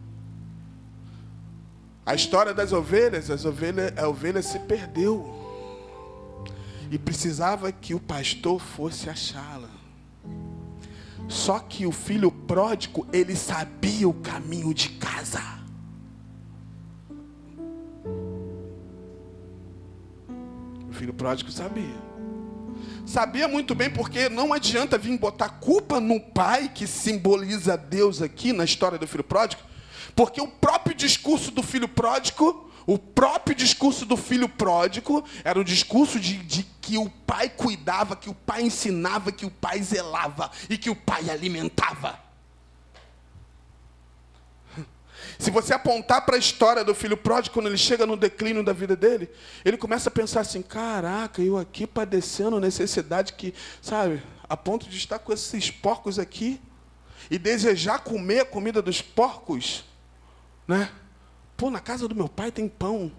A 2.04 2.14
história 2.14 2.52
das 2.52 2.72
ovelhas, 2.72 3.30
as 3.30 3.44
ovelhas, 3.44 3.96
a 3.96 4.08
ovelha 4.08 4.42
se 4.42 4.58
perdeu. 4.58 5.40
E 6.90 6.98
precisava 6.98 7.70
que 7.70 7.94
o 7.94 8.00
pastor 8.00 8.60
fosse 8.60 9.08
achá-la. 9.08 9.70
Só 11.28 11.58
que 11.60 11.86
o 11.86 11.92
filho 11.92 12.30
pródigo, 12.30 13.06
ele 13.12 13.36
sabia 13.36 14.08
o 14.08 14.12
caminho 14.12 14.74
de 14.74 14.90
casa. 14.90 15.40
O 20.90 20.92
filho 20.92 21.14
pródigo 21.14 21.50
sabia. 21.50 22.12
Sabia 23.06 23.48
muito 23.48 23.74
bem 23.74 23.88
porque 23.88 24.28
não 24.28 24.52
adianta 24.52 24.98
vir 24.98 25.16
botar 25.18 25.48
culpa 25.48 26.00
no 26.00 26.20
pai, 26.20 26.68
que 26.68 26.86
simboliza 26.86 27.76
Deus 27.76 28.20
aqui 28.20 28.52
na 28.52 28.64
história 28.64 28.98
do 28.98 29.06
filho 29.06 29.24
pródigo, 29.24 29.62
porque 30.14 30.40
o 30.40 30.48
próprio 30.48 30.81
discurso 31.06 31.50
do 31.50 31.62
filho 31.62 31.88
pródigo, 31.88 32.70
O 32.84 32.98
próprio 32.98 33.54
discurso 33.54 34.04
do 34.04 34.16
filho 34.16 34.48
pródigo 34.48 35.24
era 35.44 35.58
o 35.58 35.64
discurso 35.64 36.18
de, 36.18 36.38
de, 36.38 36.64
que 36.80 36.98
o 36.98 37.08
pai 37.08 37.48
cuidava, 37.48 38.16
que 38.16 38.28
o 38.28 38.34
pai 38.34 38.62
ensinava, 38.62 39.30
que 39.30 39.46
o 39.46 39.50
pai 39.50 39.80
zelava 39.80 40.50
e 40.68 40.76
que 40.76 40.90
o 40.90 40.96
pai 40.96 41.30
alimentava. 41.30 42.18
Se 45.38 45.50
você 45.50 45.72
apontar 45.72 46.26
para 46.26 46.34
a 46.34 46.38
história 46.38 46.84
do 46.84 46.92
filho 46.92 47.16
pródigo, 47.16 47.54
quando 47.54 47.68
ele 47.68 47.78
chega 47.78 48.04
no 48.04 48.16
declínio 48.16 48.64
da 48.64 48.72
vida 48.72 48.96
dele, 48.96 49.30
ele 49.64 49.76
começa 49.76 50.08
a 50.08 50.12
pensar 50.12 50.40
assim: 50.40 50.60
caraca, 50.60 51.40
eu 51.40 51.56
aqui 51.56 51.86
padecendo 51.86 52.58
necessidade 52.58 53.32
que, 53.34 53.54
sabe, 53.80 54.20
a 54.48 54.56
ponto 54.56 54.88
de 54.88 54.96
estar 54.96 55.20
com 55.20 55.32
esses 55.32 55.70
porcos 55.70 56.18
aqui 56.18 56.60
e 57.30 57.38
desejar 57.38 58.00
comer 58.00 58.40
a 58.40 58.44
comida 58.44 58.82
dos 58.82 59.00
porcos, 59.00 59.84
né? 60.66 60.90
Pô, 61.56 61.70
na 61.70 61.80
casa 61.80 62.08
do 62.08 62.14
meu 62.14 62.28
pai 62.28 62.50
tem 62.50 62.68
pão. 62.68 63.12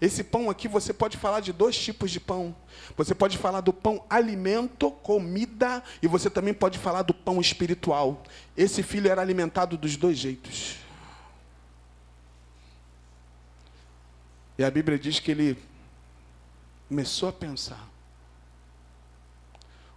Esse 0.00 0.24
pão 0.24 0.50
aqui 0.50 0.66
você 0.66 0.92
pode 0.92 1.16
falar 1.16 1.40
de 1.40 1.52
dois 1.52 1.78
tipos 1.78 2.10
de 2.10 2.18
pão. 2.20 2.54
Você 2.96 3.14
pode 3.14 3.38
falar 3.38 3.60
do 3.60 3.72
pão 3.72 4.04
alimento, 4.10 4.90
comida, 4.90 5.82
e 6.02 6.08
você 6.08 6.28
também 6.28 6.52
pode 6.52 6.78
falar 6.78 7.02
do 7.02 7.14
pão 7.14 7.40
espiritual. 7.40 8.22
Esse 8.56 8.82
filho 8.82 9.08
era 9.08 9.22
alimentado 9.22 9.76
dos 9.76 9.96
dois 9.96 10.18
jeitos. 10.18 10.76
E 14.58 14.64
a 14.64 14.70
Bíblia 14.70 14.98
diz 14.98 15.18
que 15.18 15.30
ele 15.30 15.58
começou 16.88 17.28
a 17.28 17.32
pensar. 17.32 17.88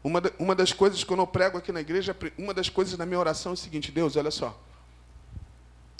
Uma, 0.04 0.22
uma 0.40 0.56
das 0.56 0.72
coisas, 0.72 1.04
quando 1.04 1.20
eu 1.20 1.28
prego 1.28 1.58
aqui 1.58 1.72
na 1.72 1.82
igreja, 1.82 2.16
uma 2.38 2.54
das 2.54 2.70
coisas 2.70 2.98
na 2.98 3.06
minha 3.06 3.20
oração 3.20 3.52
é 3.52 3.54
o 3.54 3.58
seguinte: 3.58 3.92
Deus, 3.92 4.16
olha 4.16 4.32
só. 4.32 4.58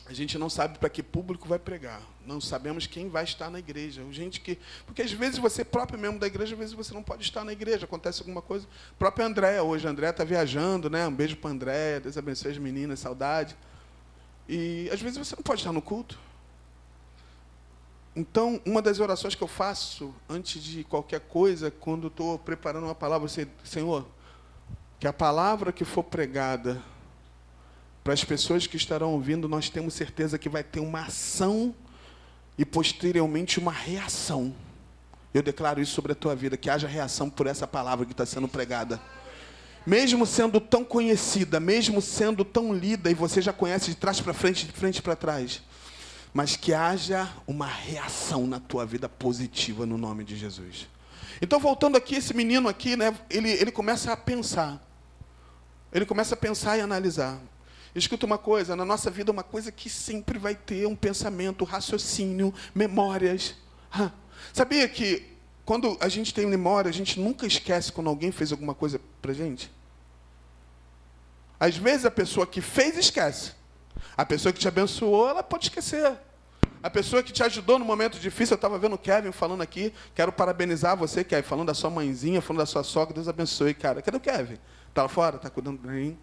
A 0.10 0.14
gente 0.14 0.38
não 0.38 0.50
sabe 0.50 0.80
para 0.80 0.90
que 0.90 1.04
público 1.04 1.50
vai 1.50 1.60
pregar. 1.60 2.02
Não 2.26 2.40
sabemos 2.40 2.88
quem 2.88 3.10
vai 3.10 3.26
estar 3.26 3.50
na 3.50 3.60
igreja. 3.60 4.02
Gente 4.12 4.40
que, 4.40 4.58
porque 4.86 5.02
às 5.02 5.12
vezes 5.12 5.38
você 5.38 5.66
próprio 5.66 6.00
membro 6.00 6.18
da 6.18 6.28
igreja, 6.28 6.54
às 6.54 6.60
vezes 6.60 6.74
você 6.74 6.94
não 6.94 7.04
pode 7.04 7.24
estar 7.24 7.44
na 7.44 7.52
igreja. 7.52 7.84
Acontece 7.84 8.22
alguma 8.22 8.42
coisa. 8.42 8.66
O 8.94 8.96
próprio 8.98 9.26
André 9.26 9.62
hoje, 9.62 9.86
André 9.86 10.10
está 10.10 10.24
viajando, 10.24 10.90
né? 10.90 11.06
Um 11.06 11.14
beijo 11.14 11.36
para 11.36 11.50
André. 11.50 12.00
Deus 12.00 12.18
abençoe 12.18 12.52
as 12.52 12.58
meninas, 12.58 13.00
saudade. 13.00 13.58
E 14.48 14.90
às 14.94 15.02
vezes 15.02 15.18
você 15.18 15.36
não 15.36 15.44
pode 15.44 15.60
estar 15.60 15.74
no 15.74 15.82
culto. 15.82 16.18
Então, 18.16 18.62
uma 18.66 18.82
das 18.82 19.02
orações 19.02 19.36
que 19.36 19.44
eu 19.44 19.48
faço 19.48 20.16
antes 20.30 20.64
de 20.64 20.86
qualquer 20.86 21.20
coisa, 21.20 21.70
quando 21.70 22.08
estou 22.08 22.40
preparando 22.40 22.86
uma 22.86 22.96
palavra, 22.96 23.28
Senhor, 23.64 24.08
que 25.00 25.06
a 25.06 25.14
palavra 25.14 25.74
que 25.74 25.84
for 25.84 26.02
pregada 26.02 26.82
para 28.08 28.14
as 28.14 28.24
pessoas 28.24 28.66
que 28.66 28.78
estarão 28.78 29.12
ouvindo, 29.12 29.50
nós 29.50 29.70
temos 29.70 29.94
certeza 29.94 30.38
que 30.38 30.48
vai 30.48 30.64
ter 30.64 30.80
uma 30.80 31.02
ação 31.02 31.76
e 32.58 32.64
posteriormente 32.64 33.60
uma 33.60 33.74
reação. 33.74 34.56
Eu 35.34 35.44
declaro 35.44 35.82
isso 35.82 35.92
sobre 35.92 36.14
a 36.14 36.16
tua 36.16 36.34
vida, 36.34 36.56
que 36.56 36.70
haja 36.70 36.88
reação 36.88 37.30
por 37.30 37.48
essa 37.48 37.68
palavra 37.68 38.06
que 38.06 38.14
está 38.14 38.26
sendo 38.26 38.48
pregada. 38.48 39.02
Mesmo 39.86 40.26
sendo 40.26 40.62
tão 40.62 40.86
conhecida, 40.86 41.60
mesmo 41.60 42.02
sendo 42.02 42.46
tão 42.46 42.74
lida, 42.74 43.12
e 43.12 43.14
você 43.14 43.42
já 43.42 43.52
conhece 43.52 43.90
de 43.90 43.98
trás 43.98 44.22
para 44.22 44.34
frente, 44.34 44.66
de 44.66 44.72
frente 44.72 45.02
para 45.02 45.14
trás, 45.14 45.62
mas 46.34 46.56
que 46.56 46.74
haja 46.74 47.30
uma 47.46 47.68
reação 47.68 48.48
na 48.48 48.62
tua 48.62 48.86
vida 48.86 49.10
positiva 49.10 49.86
no 49.86 49.98
nome 49.98 50.24
de 50.24 50.38
Jesus. 50.38 50.88
Então, 51.42 51.60
voltando 51.60 51.98
aqui, 51.98 52.16
esse 52.16 52.34
menino 52.34 52.70
aqui, 52.70 52.96
né, 52.96 53.14
ele, 53.30 53.52
ele 53.52 53.70
começa 53.70 54.14
a 54.14 54.16
pensar. 54.16 54.82
Ele 55.92 56.06
começa 56.06 56.36
a 56.36 56.38
pensar 56.38 56.78
e 56.78 56.80
analisar. 56.80 57.38
Escuta 57.96 58.26
uma 58.26 58.38
coisa, 58.38 58.76
na 58.76 58.86
nossa 58.86 59.10
vida 59.10 59.32
uma 59.32 59.44
coisa 59.44 59.72
que 59.72 59.90
sempre 59.90 60.38
vai 60.38 60.56
ter 60.56 60.88
um 60.88 60.96
pensamento, 60.96 61.64
raciocínio, 61.64 62.54
memórias. 62.74 63.56
Sabia 64.54 64.88
que 64.88 65.38
quando 65.66 65.98
a 66.00 66.08
gente 66.08 66.34
tem 66.34 66.46
memória, 66.46 66.90
a 66.90 66.94
gente 66.94 67.20
nunca 67.20 67.46
esquece 67.46 67.92
quando 67.92 68.10
alguém 68.10 68.32
fez 68.32 68.52
alguma 68.52 68.74
coisa 68.74 69.02
pra 69.22 69.34
gente? 69.34 69.72
Às 71.60 71.76
vezes 71.76 72.06
a 72.06 72.12
pessoa 72.12 72.46
que 72.46 72.62
fez 72.62 72.98
esquece. 72.98 73.52
A 74.16 74.24
pessoa 74.26 74.54
que 74.54 74.60
te 74.60 74.68
abençoou, 74.68 75.28
ela 75.28 75.44
pode 75.44 75.66
esquecer. 75.66 76.18
A 76.82 76.90
pessoa 76.90 77.24
que 77.24 77.34
te 77.34 77.42
ajudou 77.44 77.80
no 77.80 77.86
momento 77.86 78.20
difícil, 78.20 78.54
eu 78.54 78.58
estava 78.58 78.78
vendo 78.78 78.94
o 78.94 78.98
Kevin 78.98 79.32
falando 79.32 79.62
aqui, 79.62 79.92
quero 80.14 80.32
parabenizar 80.32 80.96
você, 80.96 81.24
Kevin, 81.24 81.48
falando 81.48 81.68
da 81.68 81.74
sua 81.74 81.90
mãezinha, 81.90 82.42
falando 82.42 82.60
da 82.60 82.66
sua 82.66 82.84
sogra, 82.84 83.14
Deus 83.14 83.28
abençoe, 83.28 83.74
cara. 83.74 84.02
Cadê 84.02 84.18
o 84.18 84.20
Kevin? 84.20 84.58
Está 84.88 85.04
lá 85.04 85.10
fora? 85.10 85.38
Está 85.38 85.50
cuidando 85.50 85.80
bem? 85.80 86.18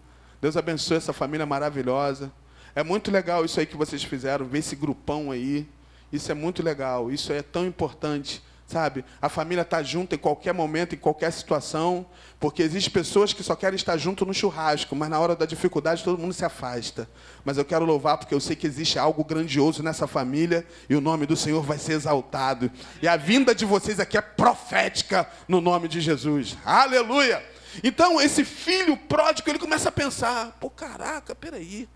Deus 0.45 0.55
abençoe 0.55 0.97
essa 0.97 1.11
família 1.11 1.43
maravilhosa. 1.43 2.31
É 2.75 2.83
muito 2.83 3.09
legal 3.09 3.43
isso 3.43 3.59
aí 3.59 3.65
que 3.65 3.75
vocês 3.75 4.03
fizeram, 4.03 4.45
ver 4.45 4.59
esse 4.59 4.75
grupão 4.75 5.31
aí. 5.31 5.67
Isso 6.13 6.31
é 6.31 6.35
muito 6.35 6.61
legal, 6.61 7.11
isso 7.11 7.33
é 7.33 7.41
tão 7.41 7.65
importante, 7.65 8.43
sabe? 8.67 9.03
A 9.19 9.27
família 9.27 9.63
está 9.63 9.81
junto 9.81 10.13
em 10.13 10.19
qualquer 10.19 10.53
momento, 10.53 10.93
em 10.93 10.99
qualquer 10.99 11.31
situação, 11.31 12.05
porque 12.39 12.61
existem 12.61 12.93
pessoas 12.93 13.33
que 13.33 13.41
só 13.41 13.55
querem 13.55 13.75
estar 13.75 13.97
junto 13.97 14.23
no 14.23 14.35
churrasco, 14.35 14.95
mas 14.95 15.09
na 15.09 15.19
hora 15.19 15.35
da 15.35 15.47
dificuldade 15.47 16.03
todo 16.03 16.21
mundo 16.21 16.31
se 16.35 16.45
afasta. 16.45 17.09
Mas 17.43 17.57
eu 17.57 17.65
quero 17.65 17.83
louvar 17.83 18.19
porque 18.19 18.35
eu 18.35 18.39
sei 18.39 18.55
que 18.55 18.67
existe 18.67 18.99
algo 18.99 19.23
grandioso 19.23 19.81
nessa 19.81 20.05
família 20.05 20.63
e 20.87 20.95
o 20.95 21.01
nome 21.01 21.25
do 21.25 21.35
Senhor 21.35 21.63
vai 21.63 21.79
ser 21.79 21.93
exaltado. 21.93 22.71
E 23.01 23.07
a 23.07 23.17
vinda 23.17 23.55
de 23.55 23.65
vocês 23.65 23.99
aqui 23.99 24.15
é 24.15 24.21
profética 24.21 25.27
no 25.47 25.59
nome 25.59 25.87
de 25.87 25.99
Jesus. 26.01 26.55
Aleluia! 26.63 27.54
Então, 27.83 28.21
esse 28.21 28.43
filho 28.43 28.95
pródigo, 28.97 29.49
ele 29.49 29.59
começa 29.59 29.89
a 29.89 29.91
pensar: 29.91 30.51
pô, 30.59 30.69
caraca, 30.69 31.35
peraí. 31.35 31.87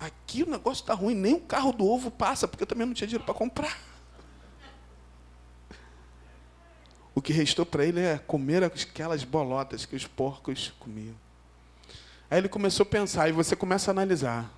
Aqui 0.00 0.44
o 0.44 0.50
negócio 0.50 0.82
está 0.82 0.94
ruim, 0.94 1.14
nem 1.14 1.34
o 1.34 1.40
carro 1.40 1.72
do 1.72 1.84
ovo 1.86 2.10
passa, 2.10 2.46
porque 2.46 2.62
eu 2.62 2.66
também 2.66 2.86
não 2.86 2.94
tinha 2.94 3.06
dinheiro 3.08 3.24
para 3.24 3.34
comprar. 3.34 3.76
O 7.14 7.20
que 7.20 7.32
restou 7.32 7.66
para 7.66 7.84
ele 7.84 8.00
é 8.00 8.16
comer 8.16 8.62
aquelas 8.62 9.24
bolotas 9.24 9.84
que 9.84 9.96
os 9.96 10.06
porcos 10.06 10.72
comiam. 10.78 11.16
Aí 12.30 12.38
ele 12.38 12.48
começou 12.48 12.84
a 12.84 12.86
pensar, 12.86 13.28
e 13.28 13.32
você 13.32 13.56
começa 13.56 13.90
a 13.90 13.92
analisar. 13.92 14.48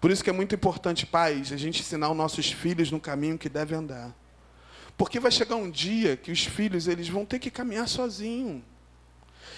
Por 0.00 0.10
isso 0.10 0.24
que 0.24 0.30
é 0.30 0.32
muito 0.32 0.54
importante, 0.54 1.04
pais, 1.04 1.52
a 1.52 1.56
gente 1.56 1.80
ensinar 1.80 2.10
os 2.10 2.16
nossos 2.16 2.50
filhos 2.50 2.90
no 2.90 2.98
caminho 2.98 3.36
que 3.36 3.50
devem 3.50 3.76
andar. 3.78 4.14
Porque 4.96 5.18
vai 5.18 5.30
chegar 5.30 5.56
um 5.56 5.70
dia 5.70 6.16
que 6.16 6.30
os 6.30 6.44
filhos 6.44 6.86
eles 6.86 7.08
vão 7.08 7.24
ter 7.24 7.38
que 7.38 7.50
caminhar 7.50 7.88
sozinhos. 7.88 8.62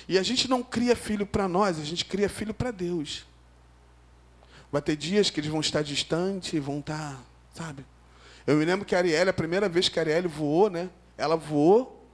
E 0.08 0.18
a 0.18 0.22
gente 0.22 0.48
não 0.48 0.62
cria 0.62 0.94
filho 0.94 1.26
para 1.26 1.48
nós, 1.48 1.78
a 1.78 1.84
gente 1.84 2.04
cria 2.04 2.28
filho 2.28 2.54
para 2.54 2.70
Deus. 2.70 3.26
Vai 4.70 4.82
ter 4.82 4.96
dias 4.96 5.30
que 5.30 5.40
eles 5.40 5.50
vão 5.50 5.60
estar 5.60 5.82
distantes, 5.82 6.62
vão 6.62 6.80
estar, 6.80 7.22
sabe? 7.54 7.84
Eu 8.46 8.56
me 8.56 8.64
lembro 8.64 8.84
que 8.84 8.94
a 8.94 8.98
Arielle, 8.98 9.30
a 9.30 9.34
primeira 9.34 9.68
vez 9.68 9.88
que 9.88 9.98
a 9.98 10.02
Arielle 10.02 10.28
voou, 10.28 10.68
né? 10.68 10.90
Ela 11.16 11.36
voou 11.36 12.04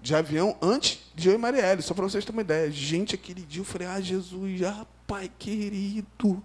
de 0.00 0.14
avião 0.14 0.56
antes 0.62 1.00
de 1.14 1.28
eu 1.28 1.34
e 1.34 1.38
Marielle, 1.38 1.82
só 1.82 1.94
para 1.94 2.04
vocês 2.04 2.24
terem 2.24 2.36
uma 2.36 2.42
ideia. 2.42 2.70
Gente, 2.70 3.14
aquele 3.14 3.42
dia 3.42 3.60
eu 3.60 3.64
falei, 3.64 3.88
ah, 3.88 4.00
Jesus, 4.00 4.62
ah, 4.62 4.86
pai 5.06 5.30
querido. 5.38 6.42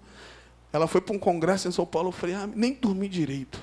Ela 0.72 0.88
foi 0.88 1.01
para 1.01 1.15
um 1.15 1.19
congresso 1.19 1.67
em 1.67 1.72
São 1.72 1.86
Paulo, 1.86 2.10
eu 2.10 2.13
falei, 2.13 2.36
ah, 2.36 2.48
nem 2.48 2.74
dormi 2.74 3.07
direito. 3.07 3.62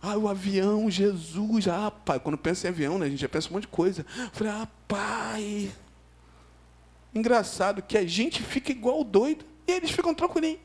Ah, 0.00 0.16
o 0.16 0.28
avião, 0.28 0.90
Jesus, 0.90 1.66
ah, 1.68 1.90
pai. 1.90 2.20
Quando 2.20 2.38
pensa 2.38 2.66
em 2.66 2.70
avião, 2.70 2.98
né, 2.98 3.06
a 3.06 3.08
gente 3.08 3.20
já 3.20 3.28
pensa 3.28 3.48
um 3.48 3.54
monte 3.54 3.62
de 3.62 3.68
coisa. 3.68 4.06
Eu 4.16 4.30
falei, 4.32 4.52
ah, 4.52 4.68
pai. 4.86 5.72
Engraçado 7.14 7.82
que 7.82 7.98
a 7.98 8.06
gente 8.06 8.42
fica 8.42 8.70
igual 8.70 9.02
doido 9.02 9.44
e 9.66 9.72
eles 9.72 9.90
ficam 9.90 10.14
tranquilinhos. 10.14 10.60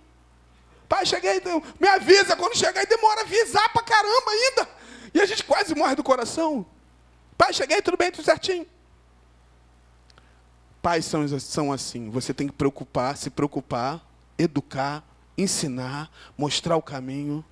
Pai, 0.88 1.06
cheguei, 1.06 1.42
me 1.80 1.88
avisa 1.88 2.36
quando 2.36 2.56
chegar 2.56 2.84
e 2.84 2.86
demora 2.86 3.22
avisar 3.22 3.72
pra 3.74 3.82
caramba 3.82 4.32
ainda. 4.32 4.70
E 5.14 5.22
a 5.22 5.26
gente 5.26 5.44
quase 5.44 5.74
morre 5.74 5.96
do 5.96 6.04
coração. 6.04 6.66
Pai, 7.38 7.54
cheguei, 7.54 7.82
tudo 7.82 7.98
bem, 7.98 8.12
tudo 8.12 8.24
certinho. 8.24 8.68
Pais 10.82 11.06
são, 11.06 11.40
são 11.40 11.72
assim. 11.72 12.10
Você 12.10 12.34
tem 12.34 12.48
que 12.48 12.54
preocupar, 12.54 13.16
se 13.16 13.30
preocupar, 13.30 14.06
educar, 14.38 15.04
ensinar, 15.38 16.12
mostrar 16.38 16.76
o 16.76 16.82
caminho. 16.82 17.44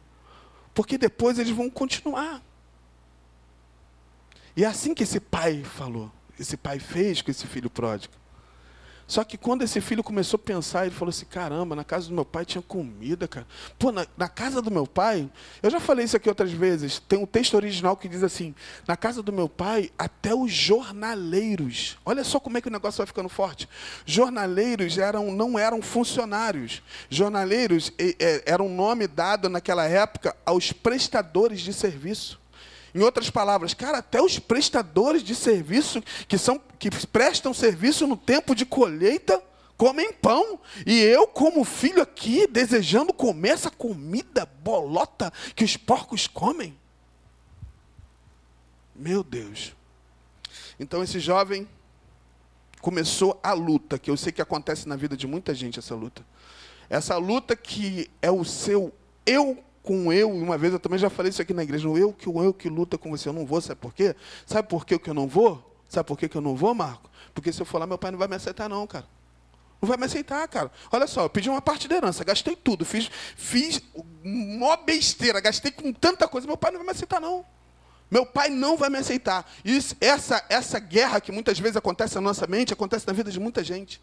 Porque 0.73 0.97
depois 0.97 1.37
eles 1.37 1.51
vão 1.51 1.69
continuar. 1.69 2.41
E 4.55 4.63
é 4.63 4.67
assim 4.67 4.93
que 4.93 5.03
esse 5.03 5.19
pai 5.19 5.63
falou. 5.63 6.11
Esse 6.39 6.57
pai 6.57 6.79
fez 6.79 7.21
com 7.21 7.31
esse 7.31 7.47
filho 7.47 7.69
pródigo. 7.69 8.13
Só 9.11 9.25
que 9.25 9.37
quando 9.37 9.61
esse 9.61 9.81
filho 9.81 10.01
começou 10.01 10.37
a 10.37 10.41
pensar, 10.41 10.85
ele 10.85 10.95
falou 10.95 11.09
assim: 11.09 11.25
caramba, 11.25 11.75
na 11.75 11.83
casa 11.83 12.07
do 12.07 12.15
meu 12.15 12.23
pai 12.23 12.45
tinha 12.45 12.61
comida, 12.61 13.27
cara. 13.27 13.45
Pô, 13.77 13.91
na, 13.91 14.07
na, 14.15 14.29
casa 14.29 14.61
do 14.61 14.71
meu 14.71 14.87
pai, 14.87 15.29
eu 15.61 15.69
já 15.69 15.81
falei 15.81 16.05
isso 16.05 16.15
aqui 16.15 16.29
outras 16.29 16.53
vezes. 16.53 16.97
Tem 17.09 17.19
um 17.19 17.25
texto 17.25 17.55
original 17.55 17.97
que 17.97 18.07
diz 18.07 18.23
assim: 18.23 18.55
na 18.87 18.95
casa 18.95 19.21
do 19.21 19.33
meu 19.33 19.49
pai, 19.49 19.91
até 19.99 20.33
os 20.33 20.53
jornaleiros. 20.53 21.97
Olha 22.05 22.23
só 22.23 22.39
como 22.39 22.57
é 22.57 22.61
que 22.61 22.69
o 22.69 22.71
negócio 22.71 22.99
vai 22.99 23.05
ficando 23.05 23.27
forte. 23.27 23.67
Jornaleiros 24.05 24.97
eram, 24.97 25.29
não 25.29 25.59
eram 25.59 25.81
funcionários. 25.81 26.81
Jornaleiros 27.09 27.91
é, 27.99 28.43
era 28.45 28.63
um 28.63 28.73
nome 28.73 29.07
dado 29.07 29.49
naquela 29.49 29.85
época 29.85 30.33
aos 30.45 30.71
prestadores 30.71 31.59
de 31.59 31.73
serviço. 31.73 32.40
Em 32.93 33.01
outras 33.01 33.29
palavras, 33.29 33.73
cara, 33.73 33.99
até 33.99 34.21
os 34.21 34.37
prestadores 34.37 35.23
de 35.23 35.33
serviço 35.33 36.03
que 36.27 36.37
são 36.37 36.61
que 36.77 36.89
prestam 37.07 37.53
serviço 37.53 38.07
no 38.07 38.17
tempo 38.17 38.55
de 38.55 38.65
colheita 38.65 39.41
comem 39.77 40.13
pão, 40.13 40.59
e 40.85 40.99
eu, 40.99 41.25
como 41.25 41.63
filho 41.63 42.03
aqui, 42.03 42.45
desejando 42.45 43.11
comer 43.11 43.49
essa 43.49 43.71
comida 43.71 44.45
bolota 44.63 45.33
que 45.55 45.63
os 45.63 45.75
porcos 45.75 46.27
comem. 46.27 46.77
Meu 48.95 49.23
Deus. 49.23 49.75
Então 50.79 51.01
esse 51.01 51.19
jovem 51.19 51.67
começou 52.79 53.39
a 53.41 53.53
luta, 53.53 53.97
que 53.97 54.11
eu 54.11 54.17
sei 54.17 54.31
que 54.31 54.41
acontece 54.41 54.87
na 54.87 54.95
vida 54.95 55.17
de 55.17 55.25
muita 55.25 55.53
gente 55.55 55.79
essa 55.79 55.95
luta. 55.95 56.23
Essa 56.87 57.17
luta 57.17 57.55
que 57.55 58.09
é 58.21 58.29
o 58.29 58.43
seu 58.43 58.93
eu 59.25 59.63
com 59.83 60.13
eu, 60.13 60.29
uma 60.29 60.57
vez 60.57 60.73
eu 60.73 60.79
também 60.79 60.99
já 60.99 61.09
falei 61.09 61.29
isso 61.29 61.41
aqui 61.41 61.53
na 61.53 61.63
igreja, 61.63 61.89
o 61.89 61.97
eu 61.97 62.13
que 62.13 62.29
o 62.29 62.43
eu 62.43 62.53
que 62.53 62.69
luta 62.69 62.97
com 62.97 63.09
você, 63.09 63.29
eu 63.29 63.33
não 63.33 63.45
vou, 63.45 63.59
sabe 63.61 63.79
por 63.79 63.93
quê? 63.93 64.15
Sabe 64.45 64.67
por 64.67 64.85
que 64.85 64.99
eu 65.09 65.13
não 65.13 65.27
vou? 65.27 65.71
Sabe 65.89 66.07
por 66.07 66.17
que 66.17 66.29
eu 66.35 66.41
não 66.41 66.55
vou, 66.55 66.73
Marco? 66.73 67.09
Porque 67.33 67.51
se 67.51 67.61
eu 67.61 67.65
for 67.65 67.77
lá, 67.77 67.87
meu 67.87 67.97
pai 67.97 68.11
não 68.11 68.19
vai 68.19 68.27
me 68.27 68.35
aceitar 68.35 68.69
não, 68.69 68.85
cara. 68.87 69.05
Não 69.81 69.89
vai 69.89 69.97
me 69.97 70.05
aceitar, 70.05 70.47
cara. 70.47 70.71
Olha 70.91 71.07
só, 71.07 71.23
eu 71.23 71.29
pedi 71.29 71.49
uma 71.49 71.61
parte 71.61 71.87
de 71.87 71.93
herança, 71.93 72.23
gastei 72.23 72.55
tudo, 72.55 72.85
fiz, 72.85 73.09
fiz 73.35 73.81
mó 74.23 74.77
besteira, 74.77 75.41
gastei 75.41 75.71
com 75.71 75.91
tanta 75.91 76.27
coisa, 76.27 76.45
meu 76.45 76.55
pai 76.55 76.71
não 76.71 76.79
vai 76.79 76.85
me 76.85 76.91
aceitar 76.91 77.19
não. 77.19 77.43
Meu 78.09 78.25
pai 78.25 78.49
não 78.49 78.77
vai 78.77 78.89
me 78.89 78.97
aceitar. 78.97 79.49
Isso, 79.65 79.95
essa, 79.99 80.45
essa 80.49 80.77
guerra 80.79 81.19
que 81.19 81.31
muitas 81.31 81.57
vezes 81.57 81.77
acontece 81.77 82.15
na 82.15 82.21
nossa 82.21 82.45
mente, 82.45 82.73
acontece 82.73 83.07
na 83.07 83.13
vida 83.13 83.31
de 83.31 83.39
muita 83.39 83.63
gente. 83.63 84.01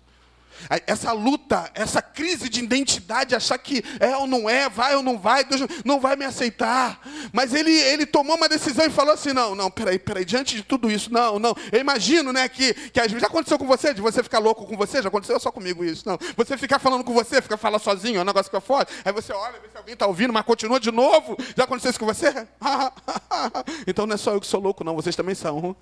Essa 0.87 1.13
luta, 1.13 1.71
essa 1.75 2.03
crise 2.03 2.49
de 2.49 2.63
identidade, 2.63 3.35
achar 3.35 3.59
que 3.59 3.83
é 4.01 4.17
ou 4.17 4.27
não 4.27 4.49
é, 4.49 4.69
vai 4.69 4.97
ou 4.97 5.03
não 5.03 5.19
vai, 5.19 5.45
Deus 5.45 5.63
não 5.85 6.01
vai 6.01 6.17
me 6.17 6.25
aceitar. 6.25 7.01
Mas 7.33 7.55
ele, 7.55 7.71
ele 7.71 8.07
tomou 8.07 8.37
uma 8.37 8.49
decisão 8.49 8.85
e 8.87 8.91
falou 8.91 9.15
assim: 9.15 9.33
não, 9.33 9.55
não, 9.55 9.71
peraí, 9.71 9.99
peraí, 9.99 10.25
diante 10.25 10.57
de 10.57 10.63
tudo 10.63 10.91
isso, 10.91 11.13
não, 11.13 11.39
não. 11.39 11.55
Eu 11.73 11.81
imagino, 11.81 12.33
né, 12.33 12.49
que, 12.49 12.75
que 12.75 13.01
às 13.01 13.07
vezes 13.07 13.21
já 13.21 13.27
aconteceu 13.27 13.59
com 13.59 13.67
você, 13.67 13.95
de 13.95 14.01
você 14.01 14.23
ficar 14.23 14.39
louco 14.39 14.67
com 14.67 14.77
você, 14.77 15.03
já 15.03 15.09
aconteceu 15.09 15.39
só 15.41 15.51
comigo 15.51 15.85
isso, 15.85 16.09
não. 16.09 16.19
Você 16.37 16.57
ficar 16.57 16.79
falando 16.79 17.05
com 17.05 17.13
você, 17.13 17.41
ficar 17.41 17.57
falando 17.57 17.81
sozinho, 17.81 18.19
é 18.19 18.23
um 18.23 18.25
negócio 18.25 18.51
que 18.51 18.57
é 18.57 18.61
foda. 18.61 18.89
Aí 19.05 19.13
você 19.13 19.33
olha, 19.33 19.59
vê 19.61 19.69
se 19.69 19.77
alguém 19.77 19.95
está 19.95 20.07
ouvindo, 20.07 20.33
mas 20.33 20.45
continua 20.45 20.81
de 20.81 20.91
novo. 20.91 21.37
Já 21.57 21.65
aconteceu 21.65 21.91
isso 21.91 22.01
com 22.01 22.07
você? 22.07 22.33
então 23.87 24.07
não 24.07 24.15
é 24.15 24.19
só 24.19 24.33
eu 24.33 24.41
que 24.41 24.47
sou 24.47 24.61
louco, 24.61 24.85
não, 24.85 24.95
vocês 24.95 25.17
também 25.17 25.35
são. 25.35 25.77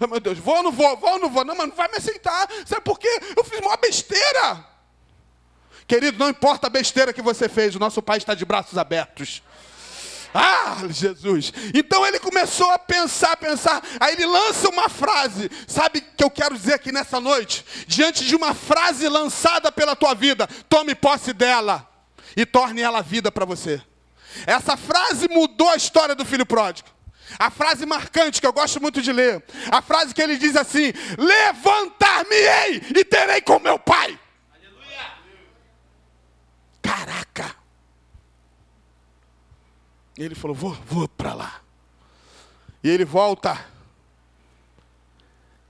Oh, 0.00 0.06
meu 0.06 0.20
Deus, 0.20 0.38
vou 0.38 0.56
ou 0.56 0.62
não 0.62 0.72
vou? 0.72 0.96
Vou 0.96 1.12
ou 1.12 1.18
não 1.18 1.30
vou? 1.30 1.44
Não, 1.44 1.56
mas 1.56 1.68
não 1.68 1.76
vai 1.76 1.88
me 1.88 1.96
aceitar. 1.96 2.48
Sabe 2.66 2.82
por 2.82 2.98
quê? 2.98 3.08
Eu 3.36 3.44
fiz 3.44 3.58
uma 3.60 3.76
besteira. 3.76 4.64
Querido, 5.86 6.18
não 6.18 6.28
importa 6.28 6.68
a 6.68 6.70
besteira 6.70 7.12
que 7.12 7.22
você 7.22 7.48
fez, 7.48 7.74
o 7.74 7.80
nosso 7.80 8.00
Pai 8.00 8.18
está 8.18 8.34
de 8.34 8.44
braços 8.44 8.78
abertos. 8.78 9.42
Ah, 10.32 10.82
Jesus. 10.88 11.52
Então 11.74 12.06
ele 12.06 12.20
começou 12.20 12.70
a 12.70 12.78
pensar, 12.78 13.36
pensar. 13.36 13.82
Aí 13.98 14.14
ele 14.14 14.26
lança 14.26 14.68
uma 14.68 14.88
frase. 14.88 15.50
Sabe 15.66 15.98
o 15.98 16.16
que 16.16 16.22
eu 16.22 16.30
quero 16.30 16.54
dizer 16.54 16.74
aqui 16.74 16.92
nessa 16.92 17.18
noite? 17.18 17.64
Diante 17.86 18.24
de 18.24 18.36
uma 18.36 18.54
frase 18.54 19.08
lançada 19.08 19.72
pela 19.72 19.96
tua 19.96 20.14
vida, 20.14 20.46
tome 20.68 20.94
posse 20.94 21.32
dela 21.32 21.88
e 22.36 22.46
torne 22.46 22.80
ela 22.80 23.02
vida 23.02 23.32
para 23.32 23.44
você. 23.44 23.82
Essa 24.46 24.76
frase 24.76 25.28
mudou 25.28 25.68
a 25.70 25.76
história 25.76 26.14
do 26.14 26.24
filho 26.24 26.46
pródigo. 26.46 26.88
A 27.38 27.50
frase 27.50 27.86
marcante 27.86 28.40
que 28.40 28.46
eu 28.46 28.52
gosto 28.52 28.80
muito 28.80 29.00
de 29.00 29.12
ler. 29.12 29.44
A 29.70 29.80
frase 29.80 30.14
que 30.14 30.22
ele 30.22 30.36
diz 30.36 30.56
assim: 30.56 30.92
Levantar-me-ei 31.18 32.82
e 32.96 33.04
terei 33.04 33.40
com 33.40 33.58
meu 33.58 33.78
pai. 33.78 34.18
Aleluia. 34.52 35.12
Caraca. 36.82 37.56
E 40.18 40.22
ele 40.22 40.34
falou: 40.34 40.54
Vou, 40.54 40.72
vou 40.86 41.08
para 41.08 41.34
lá. 41.34 41.60
E 42.82 42.88
ele 42.88 43.04
volta. 43.04 43.66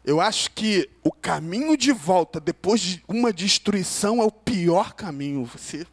Eu 0.04 0.20
acho 0.20 0.50
que 0.52 0.88
o 1.04 1.12
caminho 1.12 1.76
de 1.76 1.92
volta 1.92 2.40
depois 2.40 2.80
de 2.80 3.04
uma 3.06 3.32
destruição 3.32 4.20
é 4.20 4.24
o 4.24 4.30
pior 4.30 4.94
caminho. 4.94 5.44
Você, 5.44 5.86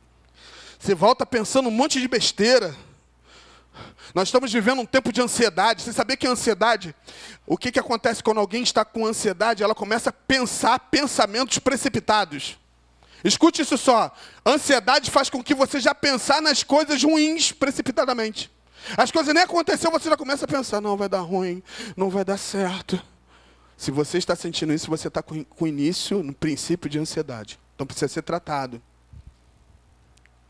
você 0.80 0.96
volta 0.96 1.26
pensando 1.26 1.68
um 1.68 1.72
monte 1.72 2.00
de 2.00 2.08
besteira. 2.08 2.76
Nós 4.18 4.30
estamos 4.30 4.52
vivendo 4.52 4.82
um 4.82 4.86
tempo 4.86 5.14
de 5.14 5.22
ansiedade. 5.22 5.84
Você 5.84 5.94
sabia 5.94 6.18
que 6.18 6.26
a 6.26 6.32
ansiedade, 6.32 6.96
o 7.46 7.56
que, 7.56 7.72
que 7.72 7.80
acontece 7.80 8.24
quando 8.24 8.40
alguém 8.40 8.64
está 8.64 8.84
com 8.84 9.06
ansiedade? 9.06 9.62
Ela 9.62 9.76
começa 9.76 10.10
a 10.10 10.12
pensar 10.12 10.80
pensamentos 10.80 11.60
precipitados. 11.60 12.58
Escute 13.24 13.62
isso 13.62 13.78
só. 13.78 14.12
Ansiedade 14.44 15.12
faz 15.12 15.30
com 15.30 15.44
que 15.44 15.54
você 15.54 15.80
já 15.80 15.94
pensar 15.94 16.42
nas 16.42 16.64
coisas 16.64 17.04
ruins 17.04 17.52
precipitadamente. 17.52 18.50
As 18.98 19.12
coisas 19.12 19.32
nem 19.36 19.44
aconteceu, 19.44 19.92
você 19.92 20.10
já 20.10 20.18
começa 20.18 20.46
a 20.46 20.48
pensar, 20.48 20.82
não 20.82 20.98
vai 20.98 21.08
dar 21.08 21.20
ruim, 21.20 21.62
não 21.96 22.10
vai 22.10 22.26
dar 22.26 22.38
certo. 22.38 23.00
Se 23.78 23.92
você 23.92 24.18
está 24.18 24.36
sentindo 24.36 24.74
isso, 24.74 24.90
você 24.90 25.10
está 25.10 25.22
com, 25.22 25.44
com 25.44 25.68
início, 25.68 26.24
no 26.24 26.34
princípio 26.34 26.90
de 26.90 26.98
ansiedade. 26.98 27.60
Então 27.76 27.86
precisa 27.86 28.08
ser 28.08 28.24
tratado. 28.24 28.82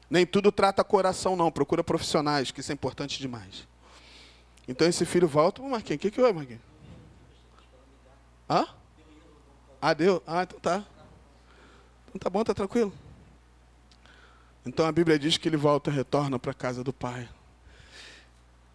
Nem 0.10 0.26
tudo 0.26 0.52
trata 0.52 0.84
coração, 0.84 1.36
não. 1.36 1.52
Procura 1.52 1.84
profissionais, 1.84 2.52
que 2.52 2.62
isso 2.62 2.72
é 2.72 2.74
importante 2.74 3.20
demais. 3.20 3.68
Então 4.68 4.88
esse 4.88 5.06
filho 5.06 5.28
volta. 5.28 5.62
Ô, 5.62 5.70
Marquinhos, 5.70 5.98
o 5.98 6.02
que, 6.02 6.12
que 6.12 6.22
houve, 6.22 6.34
Marquinhos? 6.34 6.62
Hã? 8.50 8.66
Ah, 9.82 9.94
deu? 9.94 10.24
Ah, 10.26 10.44
então 10.44 10.60
tá. 10.60 10.86
Então 12.08 12.20
tá 12.20 12.30
bom, 12.30 12.44
tá 12.44 12.54
tranquilo. 12.54 12.94
Então 14.66 14.86
a 14.86 14.92
Bíblia 14.92 15.20
diz 15.20 15.38
que 15.38 15.48
ele 15.48 15.58
volta, 15.58 15.92
retorna 15.92 16.40
para 16.40 16.52
a 16.52 16.56
casa 16.56 16.84
do 16.84 16.94
pai. 16.94 17.28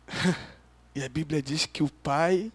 e 0.95 1.03
a 1.03 1.09
Bíblia 1.09 1.43
diz 1.43 1.67
que 1.67 1.83
o 1.83 1.89
pai. 1.89 2.53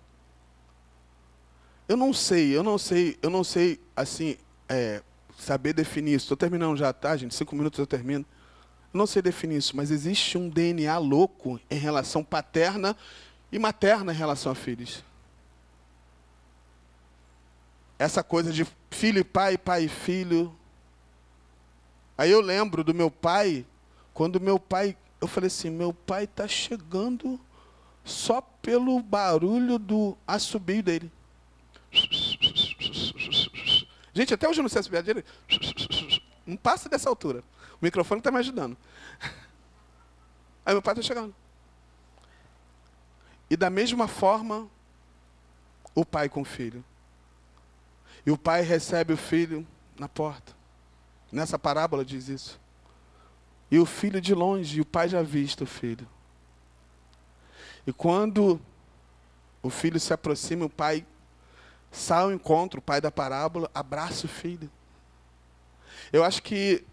Eu 1.87 1.97
não 1.97 2.13
sei, 2.13 2.55
eu 2.55 2.63
não 2.63 2.77
sei, 2.77 3.17
eu 3.21 3.29
não 3.29 3.43
sei, 3.43 3.79
assim, 3.95 4.37
é, 4.67 5.01
saber 5.37 5.73
definir 5.73 6.15
isso. 6.15 6.25
Estou 6.25 6.37
terminando 6.37 6.77
já, 6.77 6.91
tá, 6.91 7.15
gente? 7.15 7.33
Cinco 7.33 7.55
minutos 7.55 7.79
eu 7.79 7.87
termino 7.87 8.25
não 8.93 9.05
sei 9.05 9.21
definir 9.21 9.57
isso, 9.57 9.75
mas 9.75 9.91
existe 9.91 10.37
um 10.37 10.49
DNA 10.49 10.97
louco 10.97 11.59
em 11.69 11.77
relação 11.77 12.23
paterna 12.23 12.95
e 13.51 13.59
materna 13.59 14.11
em 14.11 14.15
relação 14.15 14.51
a 14.51 14.55
filhos. 14.55 15.03
Essa 17.99 18.23
coisa 18.23 18.51
de 18.51 18.65
filho 18.91 19.19
e 19.19 19.23
pai, 19.23 19.57
pai 19.57 19.85
e 19.85 19.89
filho. 19.89 20.55
Aí 22.17 22.31
eu 22.31 22.41
lembro 22.41 22.83
do 22.83 22.93
meu 22.93 23.09
pai, 23.09 23.65
quando 24.13 24.39
meu 24.39 24.59
pai, 24.59 24.95
eu 25.19 25.27
falei 25.27 25.47
assim, 25.47 25.69
meu 25.69 25.93
pai 25.93 26.23
está 26.23 26.47
chegando 26.47 27.39
só 28.03 28.41
pelo 28.41 29.01
barulho 29.01 29.77
do 29.77 30.17
assobio 30.25 30.81
dele. 30.81 31.11
Gente, 34.13 34.33
até 34.33 34.47
hoje 34.47 34.59
eu 34.59 34.63
não 34.63 34.69
sei 34.69 34.79
assobiar 34.79 35.03
dele. 35.03 35.23
Não 36.45 36.57
passa 36.57 36.89
dessa 36.89 37.09
altura. 37.09 37.43
O 37.81 37.85
microfone 37.85 38.19
está 38.19 38.31
me 38.31 38.39
ajudando. 38.39 38.75
Aí 40.65 40.73
meu 40.73 40.81
pai 40.81 40.93
está 40.93 41.01
chegando. 41.01 41.33
E 43.49 43.55
da 43.55 43.69
mesma 43.69 44.07
forma, 44.07 44.67
o 45.95 46.05
pai 46.05 46.27
com 46.27 46.41
o 46.41 46.45
filho. 46.45 46.83
E 48.25 48.31
o 48.31 48.37
pai 48.37 48.61
recebe 48.61 49.13
o 49.13 49.17
filho 49.17 49.65
na 49.97 50.09
porta. 50.09 50.53
Nessa 51.31 51.57
parábola 51.57 52.03
diz 52.03 52.27
isso. 52.27 52.59
E 53.69 53.79
o 53.79 53.85
filho 53.85 54.19
de 54.19 54.33
longe, 54.33 54.77
e 54.77 54.81
o 54.81 54.85
pai 54.85 55.07
já 55.07 55.21
vista 55.21 55.63
o 55.63 55.67
filho. 55.67 56.07
E 57.85 57.93
quando 57.93 58.59
o 59.61 59.69
filho 59.69 59.99
se 59.99 60.13
aproxima, 60.13 60.65
o 60.65 60.69
pai 60.69 61.05
sai 61.91 62.23
ao 62.23 62.31
encontro, 62.31 62.79
o 62.79 62.81
pai 62.83 62.99
da 62.99 63.11
parábola, 63.11 63.69
abraça 63.73 64.25
o 64.25 64.29
filho. 64.29 64.69
Eu 66.11 66.23
acho 66.23 66.43
que 66.43 66.85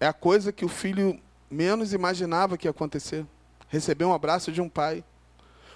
é 0.00 0.06
a 0.06 0.12
coisa 0.14 0.50
que 0.50 0.64
o 0.64 0.68
filho 0.68 1.20
menos 1.50 1.92
imaginava 1.92 2.56
que 2.56 2.66
ia 2.66 2.70
acontecer. 2.70 3.26
Receber 3.68 4.06
um 4.06 4.14
abraço 4.14 4.50
de 4.50 4.60
um 4.60 4.68
pai. 4.68 5.04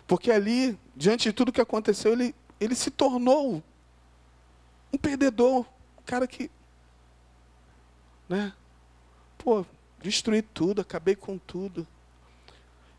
Porque 0.06 0.30
ali, 0.30 0.78
diante 0.96 1.24
de 1.28 1.32
tudo 1.32 1.52
que 1.52 1.60
aconteceu, 1.60 2.12
ele, 2.12 2.34
ele 2.58 2.74
se 2.74 2.90
tornou 2.90 3.62
um 4.90 4.96
perdedor. 4.96 5.66
Um 5.98 6.02
cara 6.06 6.26
que. 6.26 6.50
Né? 8.26 8.52
Pô, 9.36 9.64
destruí 10.00 10.40
tudo, 10.40 10.80
acabei 10.80 11.14
com 11.14 11.36
tudo. 11.36 11.86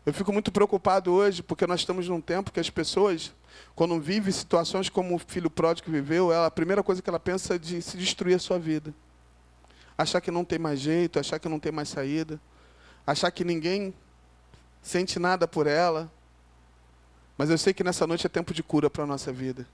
Eu 0.04 0.14
fico 0.14 0.32
muito 0.32 0.52
preocupado 0.52 1.12
hoje, 1.12 1.42
porque 1.42 1.66
nós 1.66 1.80
estamos 1.80 2.08
num 2.08 2.20
tempo 2.20 2.52
que 2.52 2.60
as 2.60 2.70
pessoas, 2.70 3.34
quando 3.74 3.98
vivem 4.00 4.32
situações 4.32 4.88
como 4.88 5.16
o 5.16 5.18
filho 5.18 5.50
pródigo 5.50 5.90
viveu, 5.90 6.32
ela, 6.32 6.46
a 6.46 6.50
primeira 6.50 6.84
coisa 6.84 7.02
que 7.02 7.10
ela 7.10 7.18
pensa 7.18 7.56
é 7.56 7.58
de 7.58 7.82
se 7.82 7.96
destruir 7.96 8.36
a 8.36 8.38
sua 8.38 8.56
vida 8.56 8.94
achar 9.96 10.20
que 10.20 10.30
não 10.30 10.44
tem 10.44 10.58
mais 10.58 10.78
jeito, 10.80 11.18
achar 11.18 11.38
que 11.38 11.48
não 11.48 11.58
tem 11.58 11.72
mais 11.72 11.88
saída, 11.88 12.40
achar 13.06 13.30
que 13.30 13.44
ninguém 13.44 13.94
sente 14.82 15.18
nada 15.18 15.48
por 15.48 15.66
ela. 15.66 16.10
Mas 17.38 17.50
eu 17.50 17.58
sei 17.58 17.74
que 17.74 17.84
nessa 17.84 18.06
noite 18.06 18.26
é 18.26 18.28
tempo 18.28 18.54
de 18.54 18.62
cura 18.62 18.88
para 18.88 19.04
a 19.04 19.06
nossa 19.06 19.32
vida. 19.32 19.66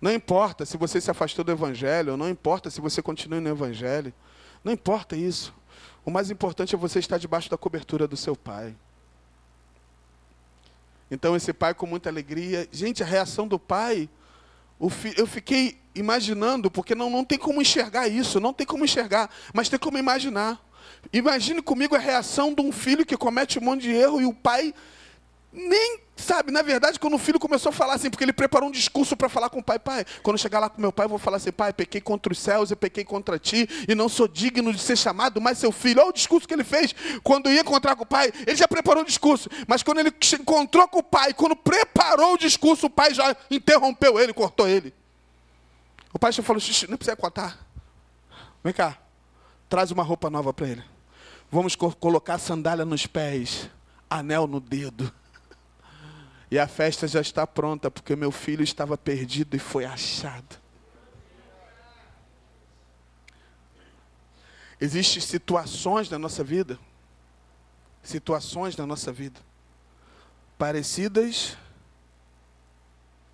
Não 0.00 0.12
importa 0.12 0.66
se 0.66 0.76
você 0.76 1.00
se 1.00 1.10
afastou 1.10 1.44
do 1.44 1.52
Evangelho, 1.52 2.16
não 2.16 2.28
importa 2.28 2.68
se 2.70 2.80
você 2.80 3.00
continua 3.00 3.40
no 3.40 3.48
Evangelho, 3.48 4.12
não 4.62 4.72
importa 4.72 5.16
isso. 5.16 5.54
O 6.04 6.10
mais 6.10 6.30
importante 6.30 6.74
é 6.74 6.78
você 6.78 6.98
estar 6.98 7.18
debaixo 7.18 7.50
da 7.50 7.56
cobertura 7.56 8.06
do 8.06 8.16
seu 8.16 8.36
pai. 8.36 8.76
Então 11.10 11.34
esse 11.34 11.52
pai 11.52 11.72
com 11.72 11.86
muita 11.86 12.08
alegria, 12.08 12.68
gente, 12.70 13.02
a 13.02 13.06
reação 13.06 13.48
do 13.48 13.58
pai, 13.58 14.08
eu 15.16 15.26
fiquei 15.26 15.80
imaginando, 15.96 16.70
porque 16.70 16.94
não, 16.94 17.10
não 17.10 17.24
tem 17.24 17.38
como 17.38 17.60
enxergar 17.60 18.08
isso, 18.08 18.38
não 18.40 18.52
tem 18.52 18.66
como 18.66 18.84
enxergar, 18.84 19.30
mas 19.52 19.68
tem 19.68 19.78
como 19.78 19.98
imaginar. 19.98 20.60
Imagine 21.12 21.62
comigo 21.62 21.94
a 21.94 21.98
reação 21.98 22.52
de 22.54 22.62
um 22.62 22.72
filho 22.72 23.06
que 23.06 23.16
comete 23.16 23.58
um 23.58 23.62
monte 23.62 23.82
de 23.82 23.92
erro 23.92 24.20
e 24.20 24.26
o 24.26 24.32
pai 24.32 24.74
nem 25.52 26.00
sabe, 26.16 26.50
na 26.50 26.62
verdade, 26.62 26.98
quando 26.98 27.14
o 27.14 27.18
filho 27.18 27.38
começou 27.38 27.70
a 27.70 27.72
falar 27.72 27.94
assim, 27.94 28.10
porque 28.10 28.24
ele 28.24 28.32
preparou 28.32 28.68
um 28.68 28.72
discurso 28.72 29.16
para 29.16 29.28
falar 29.28 29.48
com 29.48 29.60
o 29.60 29.62
pai, 29.62 29.78
pai, 29.78 30.04
quando 30.22 30.38
chegar 30.38 30.58
lá 30.58 30.68
com 30.68 30.80
meu 30.80 30.92
pai, 30.92 31.04
eu 31.04 31.10
vou 31.10 31.18
falar 31.18 31.36
assim, 31.36 31.52
pai, 31.52 31.72
pequei 31.72 32.00
contra 32.00 32.32
os 32.32 32.38
céus, 32.38 32.70
eu 32.70 32.76
pequei 32.76 33.04
contra 33.04 33.38
ti, 33.38 33.68
e 33.88 33.94
não 33.94 34.08
sou 34.08 34.26
digno 34.26 34.72
de 34.72 34.80
ser 34.80 34.96
chamado 34.96 35.40
mais 35.40 35.58
seu 35.58 35.70
filho. 35.70 36.00
Olha 36.00 36.10
o 36.10 36.12
discurso 36.12 36.48
que 36.48 36.54
ele 36.54 36.64
fez 36.64 36.94
quando 37.22 37.50
ia 37.50 37.60
encontrar 37.60 37.96
com 37.96 38.02
o 38.02 38.06
pai, 38.06 38.32
ele 38.46 38.56
já 38.56 38.66
preparou 38.66 39.02
o 39.02 39.06
discurso, 39.06 39.48
mas 39.66 39.82
quando 39.82 39.98
ele 39.98 40.12
encontrou 40.40 40.88
com 40.88 40.98
o 40.98 41.02
pai, 41.02 41.32
quando 41.32 41.54
preparou 41.54 42.34
o 42.34 42.38
discurso, 42.38 42.86
o 42.86 42.90
pai 42.90 43.14
já 43.14 43.36
interrompeu 43.50 44.18
ele, 44.18 44.32
cortou 44.32 44.68
ele. 44.68 44.92
O 46.16 46.32
já 46.32 46.42
falou, 46.42 46.62
não 46.88 46.96
precisa 46.96 47.14
contar. 47.14 47.58
Vem 48.64 48.72
cá, 48.72 48.96
traz 49.68 49.90
uma 49.90 50.02
roupa 50.02 50.30
nova 50.30 50.50
para 50.50 50.66
ele. 50.66 50.84
Vamos 51.50 51.76
colocar 51.76 52.38
sandália 52.38 52.86
nos 52.86 53.06
pés, 53.06 53.68
anel 54.08 54.46
no 54.46 54.58
dedo. 54.58 55.12
E 56.48 56.60
a 56.60 56.68
festa 56.68 57.08
já 57.08 57.20
está 57.20 57.44
pronta, 57.44 57.90
porque 57.90 58.14
meu 58.14 58.30
filho 58.30 58.62
estava 58.62 58.96
perdido 58.96 59.56
e 59.56 59.58
foi 59.58 59.84
achado. 59.84 60.56
Existem 64.80 65.20
situações 65.20 66.08
na 66.08 66.20
nossa 66.20 66.44
vida, 66.44 66.78
situações 68.00 68.76
na 68.76 68.86
nossa 68.86 69.12
vida, 69.12 69.40
parecidas 70.56 71.56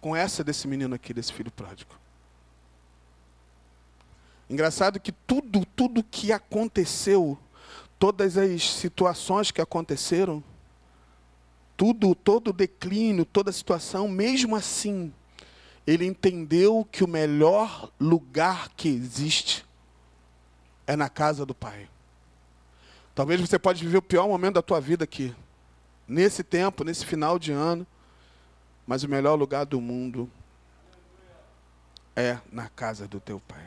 com 0.01 0.17
essa 0.17 0.43
desse 0.43 0.67
menino 0.67 0.95
aqui, 0.95 1.13
desse 1.13 1.35
filho 1.35 1.51
pródigo. 1.51 2.02
Engraçado 4.49 5.01
que 5.01 5.13
tudo, 5.13 5.65
tudo 5.65 6.03
que 6.03 6.33
aconteceu, 6.33 7.39
todas 7.99 8.37
as 8.37 8.71
situações 8.71 9.51
que 9.51 9.61
aconteceram, 9.61 10.43
tudo, 11.77 12.15
todo 12.15 12.49
o 12.49 12.53
declínio, 12.53 13.25
toda 13.25 13.51
a 13.51 13.53
situação, 13.53 14.09
mesmo 14.09 14.55
assim, 14.55 15.13
ele 15.87 16.07
entendeu 16.07 16.87
que 16.91 17.03
o 17.03 17.09
melhor 17.09 17.91
lugar 17.99 18.69
que 18.77 18.89
existe 18.89 19.65
é 20.87 20.95
na 20.95 21.09
casa 21.09 21.47
do 21.47 21.55
Pai. 21.55 21.89
Talvez 23.15 23.41
você 23.41 23.59
pode 23.59 23.85
viver 23.85 23.99
o 23.99 24.03
pior 24.03 24.29
momento 24.29 24.55
da 24.55 24.63
tua 24.63 24.81
vida 24.81 25.05
aqui, 25.05 25.35
nesse 26.07 26.43
tempo, 26.43 26.85
nesse 26.85 27.05
final 27.05 27.39
de 27.39 27.53
ano, 27.53 27.87
mas 28.87 29.03
o 29.03 29.09
melhor 29.09 29.35
lugar 29.35 29.65
do 29.65 29.81
mundo 29.81 30.31
é 32.15 32.39
na 32.51 32.69
casa 32.69 33.07
do 33.07 33.21
teu 33.21 33.41
Pai. 33.41 33.65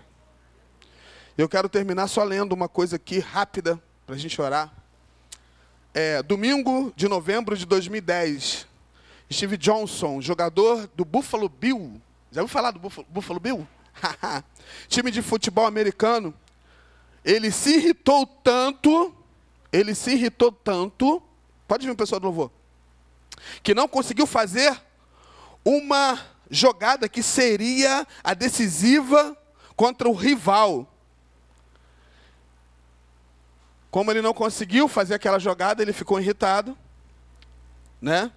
Eu 1.37 1.49
quero 1.49 1.67
terminar 1.67 2.07
só 2.07 2.23
lendo 2.23 2.53
uma 2.53 2.69
coisa 2.69 2.95
aqui 2.95 3.19
rápida 3.19 3.81
para 4.05 4.15
a 4.15 4.17
gente 4.17 4.41
orar 4.41 4.71
é, 5.95 6.21
domingo 6.21 6.91
de 6.93 7.07
novembro 7.07 7.55
de 7.55 7.65
2010, 7.65 8.67
Steve 9.31 9.55
Johnson, 9.55 10.21
jogador 10.21 10.89
do 10.93 11.05
Buffalo 11.05 11.47
Bill. 11.47 12.01
Já 12.33 12.41
ouviu 12.41 12.53
falar 12.53 12.71
do 12.71 12.79
Buffalo, 12.79 13.07
Buffalo 13.09 13.39
Bill? 13.39 13.65
Time 14.89 15.09
de 15.09 15.21
futebol 15.21 15.65
americano. 15.65 16.33
Ele 17.23 17.49
se 17.49 17.77
irritou 17.77 18.25
tanto, 18.25 19.15
ele 19.71 19.95
se 19.95 20.11
irritou 20.11 20.51
tanto, 20.51 21.23
pode 21.65 21.87
vir 21.87 21.95
pessoal 21.95 22.19
do 22.19 22.25
louvor, 22.25 22.51
que 23.63 23.73
não 23.73 23.87
conseguiu 23.87 24.27
fazer 24.27 24.77
uma 25.63 26.19
jogada 26.49 27.07
que 27.07 27.23
seria 27.23 28.05
a 28.21 28.33
decisiva 28.33 29.35
contra 29.77 30.09
o 30.09 30.13
rival. 30.13 30.85
Como 33.95 34.12
ele 34.12 34.21
não 34.21 34.34
conseguiu 34.34 34.89
fazer 34.89 35.13
aquela 35.13 35.39
jogada, 35.39 35.81
ele 35.81 35.93
ficou 35.93 36.19
irritado, 36.19 36.77
né? 38.01 38.29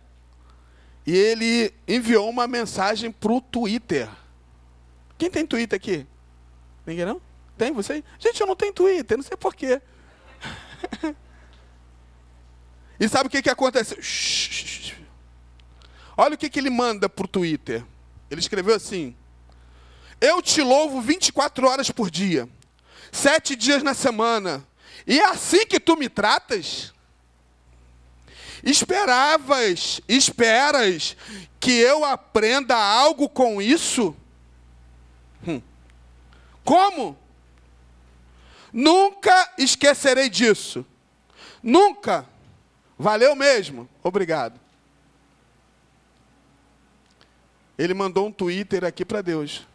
E 1.04 1.12
ele 1.12 1.74
enviou 1.88 2.30
uma 2.30 2.46
mensagem 2.46 3.10
para 3.10 3.32
o 3.32 3.40
Twitter. 3.40 4.08
Quem 5.18 5.28
tem 5.28 5.44
Twitter 5.44 5.76
aqui? 5.76 6.06
Ninguém 6.86 7.04
não? 7.04 7.20
Tem 7.56 7.72
você? 7.72 8.04
Gente, 8.20 8.40
eu 8.40 8.46
não 8.46 8.54
tenho 8.54 8.72
Twitter, 8.72 9.16
não 9.16 9.24
sei 9.24 9.36
porquê. 9.36 9.82
e 13.00 13.08
sabe 13.08 13.26
o 13.26 13.30
que, 13.30 13.42
que 13.42 13.50
aconteceu? 13.50 13.98
Olha 16.16 16.36
o 16.36 16.38
que, 16.38 16.48
que 16.48 16.60
ele 16.60 16.70
manda 16.70 17.08
para 17.08 17.24
o 17.24 17.28
Twitter. 17.28 17.84
Ele 18.30 18.40
escreveu 18.40 18.76
assim: 18.76 19.12
Eu 20.20 20.40
te 20.40 20.62
louvo 20.62 21.00
24 21.00 21.66
horas 21.66 21.90
por 21.90 22.12
dia, 22.12 22.48
sete 23.10 23.56
dias 23.56 23.82
na 23.82 23.92
semana, 23.92 24.64
e 25.06 25.20
é 25.20 25.24
assim 25.24 25.66
que 25.66 25.80
tu 25.80 25.96
me 25.96 26.08
tratas? 26.08 26.92
Esperavas, 28.62 30.00
esperas 30.08 31.16
que 31.60 31.72
eu 31.72 32.04
aprenda 32.04 32.76
algo 32.76 33.28
com 33.28 33.62
isso? 33.62 34.14
Hum. 35.46 35.62
Como? 36.64 37.16
Nunca 38.72 39.52
esquecerei 39.56 40.28
disso. 40.28 40.84
Nunca. 41.62 42.26
Valeu 42.98 43.34
mesmo. 43.34 43.88
Obrigado. 44.02 44.58
Ele 47.78 47.94
mandou 47.94 48.26
um 48.26 48.32
Twitter 48.32 48.84
aqui 48.84 49.04
para 49.04 49.22
Deus. 49.22 49.66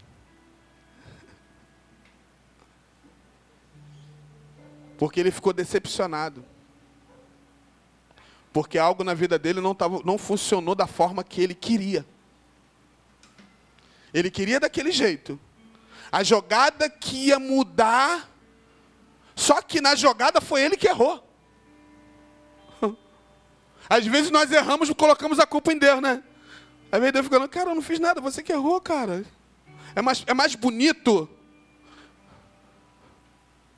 Porque 4.98 5.20
ele 5.20 5.32
ficou 5.32 5.54
decepcionado. 5.54 6.46
Porque 8.52 8.78
algo 8.78 9.04
na 9.04 9.14
vida 9.14 9.40
dele 9.40 9.60
não, 9.60 9.74
tava, 9.74 10.02
não 10.06 10.18
funcionou 10.18 10.76
da 10.76 10.86
forma 10.86 11.24
que 11.24 11.42
ele 11.42 11.56
queria. 11.56 12.06
Ele 14.14 14.30
queria 14.30 14.60
daquele 14.60 14.92
jeito. 14.92 15.40
A 16.12 16.24
jogada 16.24 16.88
que 16.88 17.28
ia 17.28 17.40
mudar. 17.40 18.30
Só 19.36 19.62
que 19.62 19.82
na 19.82 19.96
jogada 19.96 20.40
foi 20.40 20.62
ele 20.62 20.78
que 20.78 20.88
errou. 20.88 21.28
Às 23.90 24.06
vezes 24.06 24.30
nós 24.30 24.52
erramos 24.52 24.88
e 24.88 24.94
colocamos 24.94 25.40
a 25.40 25.48
culpa 25.48 25.74
em 25.74 25.80
Deus, 25.80 26.00
né? 26.00 26.24
Aí 26.92 27.00
vem 27.00 27.12
Deus 27.12 27.26
ficando, 27.26 27.50
cara, 27.50 27.72
eu 27.72 27.76
não 27.76 27.82
fiz 27.82 28.00
nada, 28.00 28.22
você 28.22 28.44
que 28.44 28.54
errou, 28.54 28.80
cara. 28.80 29.26
É 29.96 30.02
mais, 30.04 30.24
é 30.28 30.34
mais 30.36 30.54
bonito 30.54 31.28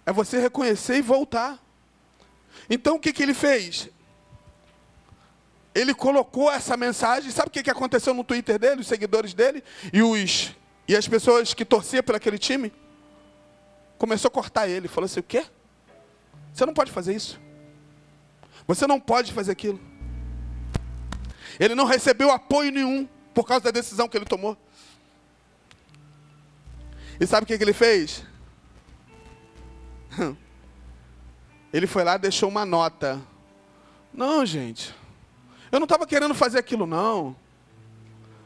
é 0.05 0.13
você 0.13 0.39
reconhecer 0.39 0.97
e 0.97 1.01
voltar. 1.01 1.59
Então 2.69 2.95
o 2.95 2.99
que, 2.99 3.11
que 3.11 3.23
ele 3.23 3.33
fez? 3.33 3.89
Ele 5.73 5.93
colocou 5.93 6.51
essa 6.51 6.77
mensagem. 6.77 7.31
Sabe 7.31 7.49
o 7.49 7.51
que, 7.51 7.63
que 7.63 7.71
aconteceu 7.71 8.13
no 8.13 8.23
Twitter 8.23 8.59
dele, 8.59 8.81
os 8.81 8.87
seguidores 8.87 9.33
dele 9.33 9.63
e, 9.91 10.01
os, 10.01 10.55
e 10.87 10.95
as 10.95 11.07
pessoas 11.07 11.53
que 11.53 11.65
torciam 11.65 12.03
por 12.03 12.15
aquele 12.15 12.37
time? 12.37 12.71
Começou 13.97 14.29
a 14.29 14.31
cortar 14.31 14.67
ele. 14.67 14.87
Falou 14.87 15.05
assim: 15.05 15.19
o 15.19 15.23
quê? 15.23 15.45
Você 16.53 16.65
não 16.65 16.73
pode 16.73 16.91
fazer 16.91 17.15
isso. 17.15 17.39
Você 18.67 18.87
não 18.87 18.99
pode 18.99 19.33
fazer 19.33 19.51
aquilo. 19.51 19.79
Ele 21.59 21.75
não 21.75 21.85
recebeu 21.85 22.31
apoio 22.31 22.71
nenhum 22.71 23.07
por 23.33 23.45
causa 23.45 23.65
da 23.65 23.71
decisão 23.71 24.07
que 24.07 24.17
ele 24.17 24.25
tomou. 24.25 24.57
E 27.19 27.25
sabe 27.25 27.43
o 27.43 27.47
que, 27.47 27.57
que 27.57 27.63
ele 27.63 27.73
fez? 27.73 28.23
Ele 31.73 31.87
foi 31.87 32.03
lá 32.03 32.15
e 32.15 32.19
deixou 32.19 32.49
uma 32.49 32.65
nota. 32.65 33.21
Não, 34.13 34.45
gente. 34.45 34.95
Eu 35.71 35.79
não 35.79 35.85
estava 35.85 36.07
querendo 36.07 36.33
fazer 36.33 36.59
aquilo, 36.59 36.85
não. 36.85 37.35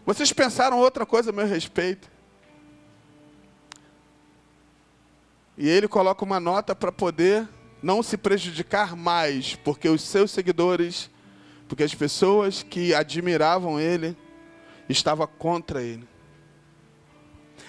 Vocês 0.06 0.34
pensaram 0.34 0.80
outra 0.80 1.06
coisa 1.06 1.30
a 1.30 1.34
meu 1.34 1.46
respeito. 1.46 2.10
E 5.56 5.68
ele 5.68 5.88
coloca 5.88 6.24
uma 6.24 6.40
nota 6.40 6.74
para 6.74 6.92
poder 6.92 7.48
não 7.84 8.02
se 8.02 8.18
prejudicar 8.18 8.96
mais, 8.96 9.56
porque 9.56 9.90
os 9.90 10.02
seus 10.02 10.32
seguidores, 10.32 11.10
porque 11.68 11.84
as 11.84 11.94
pessoas 11.94 12.64
que 12.64 12.94
admiravam 12.96 13.80
ele, 13.80 14.18
estavam 14.88 15.28
contra 15.28 15.84
ele. 15.84 16.08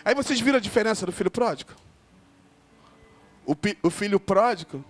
Aí 0.05 0.15
vocês 0.15 0.41
viram 0.41 0.59
a 0.59 0.61
diferença 0.61 1.05
do 1.05 1.13
filho 1.13 1.31
pródigo? 1.31 1.73
O, 3.51 3.57
o 3.83 3.91
filho 3.91 4.21
pródigo, 4.21 4.85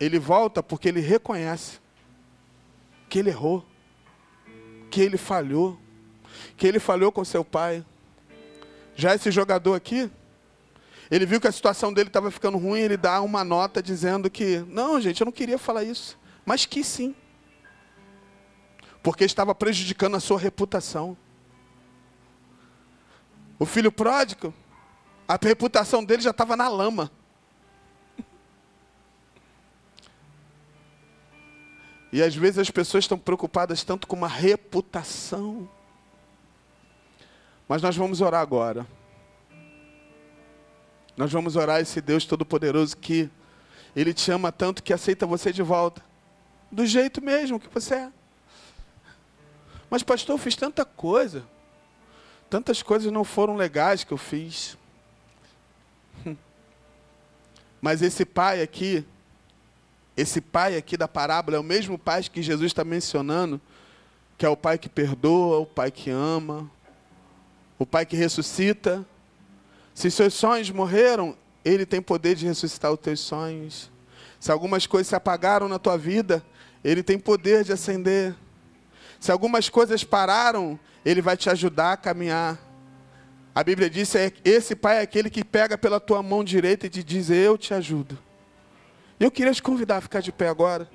ele 0.00 0.18
volta 0.18 0.62
porque 0.62 0.88
ele 0.88 1.00
reconhece 1.00 1.78
que 3.06 3.18
ele 3.18 3.28
errou, 3.28 3.62
que 4.90 5.02
ele 5.02 5.18
falhou, 5.18 5.78
que 6.56 6.66
ele 6.66 6.78
falhou 6.78 7.12
com 7.12 7.22
seu 7.22 7.44
pai. 7.44 7.84
Já 8.96 9.14
esse 9.14 9.30
jogador 9.30 9.74
aqui, 9.74 10.10
ele 11.10 11.26
viu 11.26 11.38
que 11.38 11.46
a 11.46 11.52
situação 11.52 11.92
dele 11.92 12.08
estava 12.08 12.30
ficando 12.30 12.56
ruim, 12.56 12.80
ele 12.80 12.96
dá 12.96 13.20
uma 13.20 13.44
nota 13.44 13.82
dizendo 13.82 14.30
que, 14.30 14.60
não, 14.66 14.98
gente, 14.98 15.20
eu 15.20 15.26
não 15.26 15.32
queria 15.32 15.58
falar 15.58 15.84
isso, 15.84 16.18
mas 16.46 16.64
que 16.64 16.82
sim. 16.82 17.14
Porque 19.02 19.22
estava 19.22 19.54
prejudicando 19.54 20.16
a 20.16 20.20
sua 20.20 20.38
reputação. 20.38 21.14
O 23.58 23.66
filho 23.66 23.92
pródigo, 23.92 24.54
A 25.28 25.38
reputação 25.42 26.02
dele 26.02 26.22
já 26.22 26.30
estava 26.30 26.56
na 26.56 26.68
lama. 26.68 27.10
E 32.14 32.22
às 32.22 32.32
vezes 32.36 32.60
as 32.60 32.70
pessoas 32.70 33.02
estão 33.02 33.18
preocupadas 33.18 33.82
tanto 33.82 34.06
com 34.06 34.14
uma 34.14 34.28
reputação. 34.28 35.68
Mas 37.68 37.82
nós 37.82 37.96
vamos 37.96 38.20
orar 38.20 38.40
agora. 38.40 38.86
Nós 41.16 41.32
vamos 41.32 41.56
orar 41.56 41.80
esse 41.80 42.00
Deus 42.00 42.24
Todo-Poderoso 42.24 42.96
que 42.96 43.28
Ele 43.96 44.14
te 44.14 44.30
ama 44.30 44.52
tanto 44.52 44.80
que 44.80 44.92
aceita 44.92 45.26
você 45.26 45.52
de 45.52 45.60
volta. 45.60 46.04
Do 46.70 46.86
jeito 46.86 47.20
mesmo 47.20 47.58
que 47.58 47.66
você 47.66 47.96
é. 47.96 48.12
Mas, 49.90 50.04
pastor, 50.04 50.34
eu 50.34 50.38
fiz 50.38 50.54
tanta 50.54 50.84
coisa. 50.84 51.44
Tantas 52.48 52.80
coisas 52.80 53.10
não 53.10 53.24
foram 53.24 53.56
legais 53.56 54.04
que 54.04 54.12
eu 54.12 54.18
fiz. 54.18 54.78
Mas 57.82 58.02
esse 58.02 58.24
pai 58.24 58.62
aqui, 58.62 59.04
esse 60.16 60.40
pai 60.40 60.76
aqui 60.76 60.96
da 60.96 61.08
parábola 61.08 61.56
é 61.56 61.60
o 61.60 61.64
mesmo 61.64 61.98
pai 61.98 62.22
que 62.22 62.42
Jesus 62.42 62.66
está 62.66 62.84
mencionando, 62.84 63.60
que 64.38 64.46
é 64.46 64.48
o 64.48 64.56
pai 64.56 64.78
que 64.78 64.88
perdoa, 64.88 65.58
o 65.58 65.66
pai 65.66 65.90
que 65.90 66.10
ama, 66.10 66.70
o 67.78 67.84
pai 67.84 68.06
que 68.06 68.16
ressuscita. 68.16 69.04
Se 69.92 70.10
seus 70.10 70.34
sonhos 70.34 70.70
morreram, 70.70 71.36
ele 71.64 71.84
tem 71.84 72.00
poder 72.00 72.36
de 72.36 72.46
ressuscitar 72.46 72.92
os 72.92 73.00
teus 73.00 73.20
sonhos. 73.20 73.90
Se 74.38 74.52
algumas 74.52 74.86
coisas 74.86 75.08
se 75.08 75.16
apagaram 75.16 75.68
na 75.68 75.78
tua 75.78 75.96
vida, 75.96 76.44
ele 76.84 77.02
tem 77.02 77.18
poder 77.18 77.64
de 77.64 77.72
acender. 77.72 78.34
Se 79.18 79.32
algumas 79.32 79.68
coisas 79.68 80.04
pararam, 80.04 80.78
ele 81.04 81.22
vai 81.22 81.36
te 81.36 81.48
ajudar 81.50 81.92
a 81.92 81.96
caminhar. 81.96 82.58
A 83.54 83.64
Bíblia 83.64 83.88
diz: 83.88 84.12
esse 84.44 84.76
pai 84.76 84.98
é 84.98 85.00
aquele 85.00 85.30
que 85.30 85.44
pega 85.44 85.78
pela 85.78 85.98
tua 85.98 86.22
mão 86.22 86.44
direita 86.44 86.86
e 86.86 86.90
te 86.90 87.02
diz: 87.02 87.30
Eu 87.30 87.56
te 87.56 87.72
ajudo. 87.72 88.18
Eu 89.18 89.30
queria 89.30 89.52
te 89.52 89.62
convidar 89.62 89.98
a 89.98 90.00
ficar 90.00 90.20
de 90.20 90.32
pé 90.32 90.48
agora. 90.48 90.88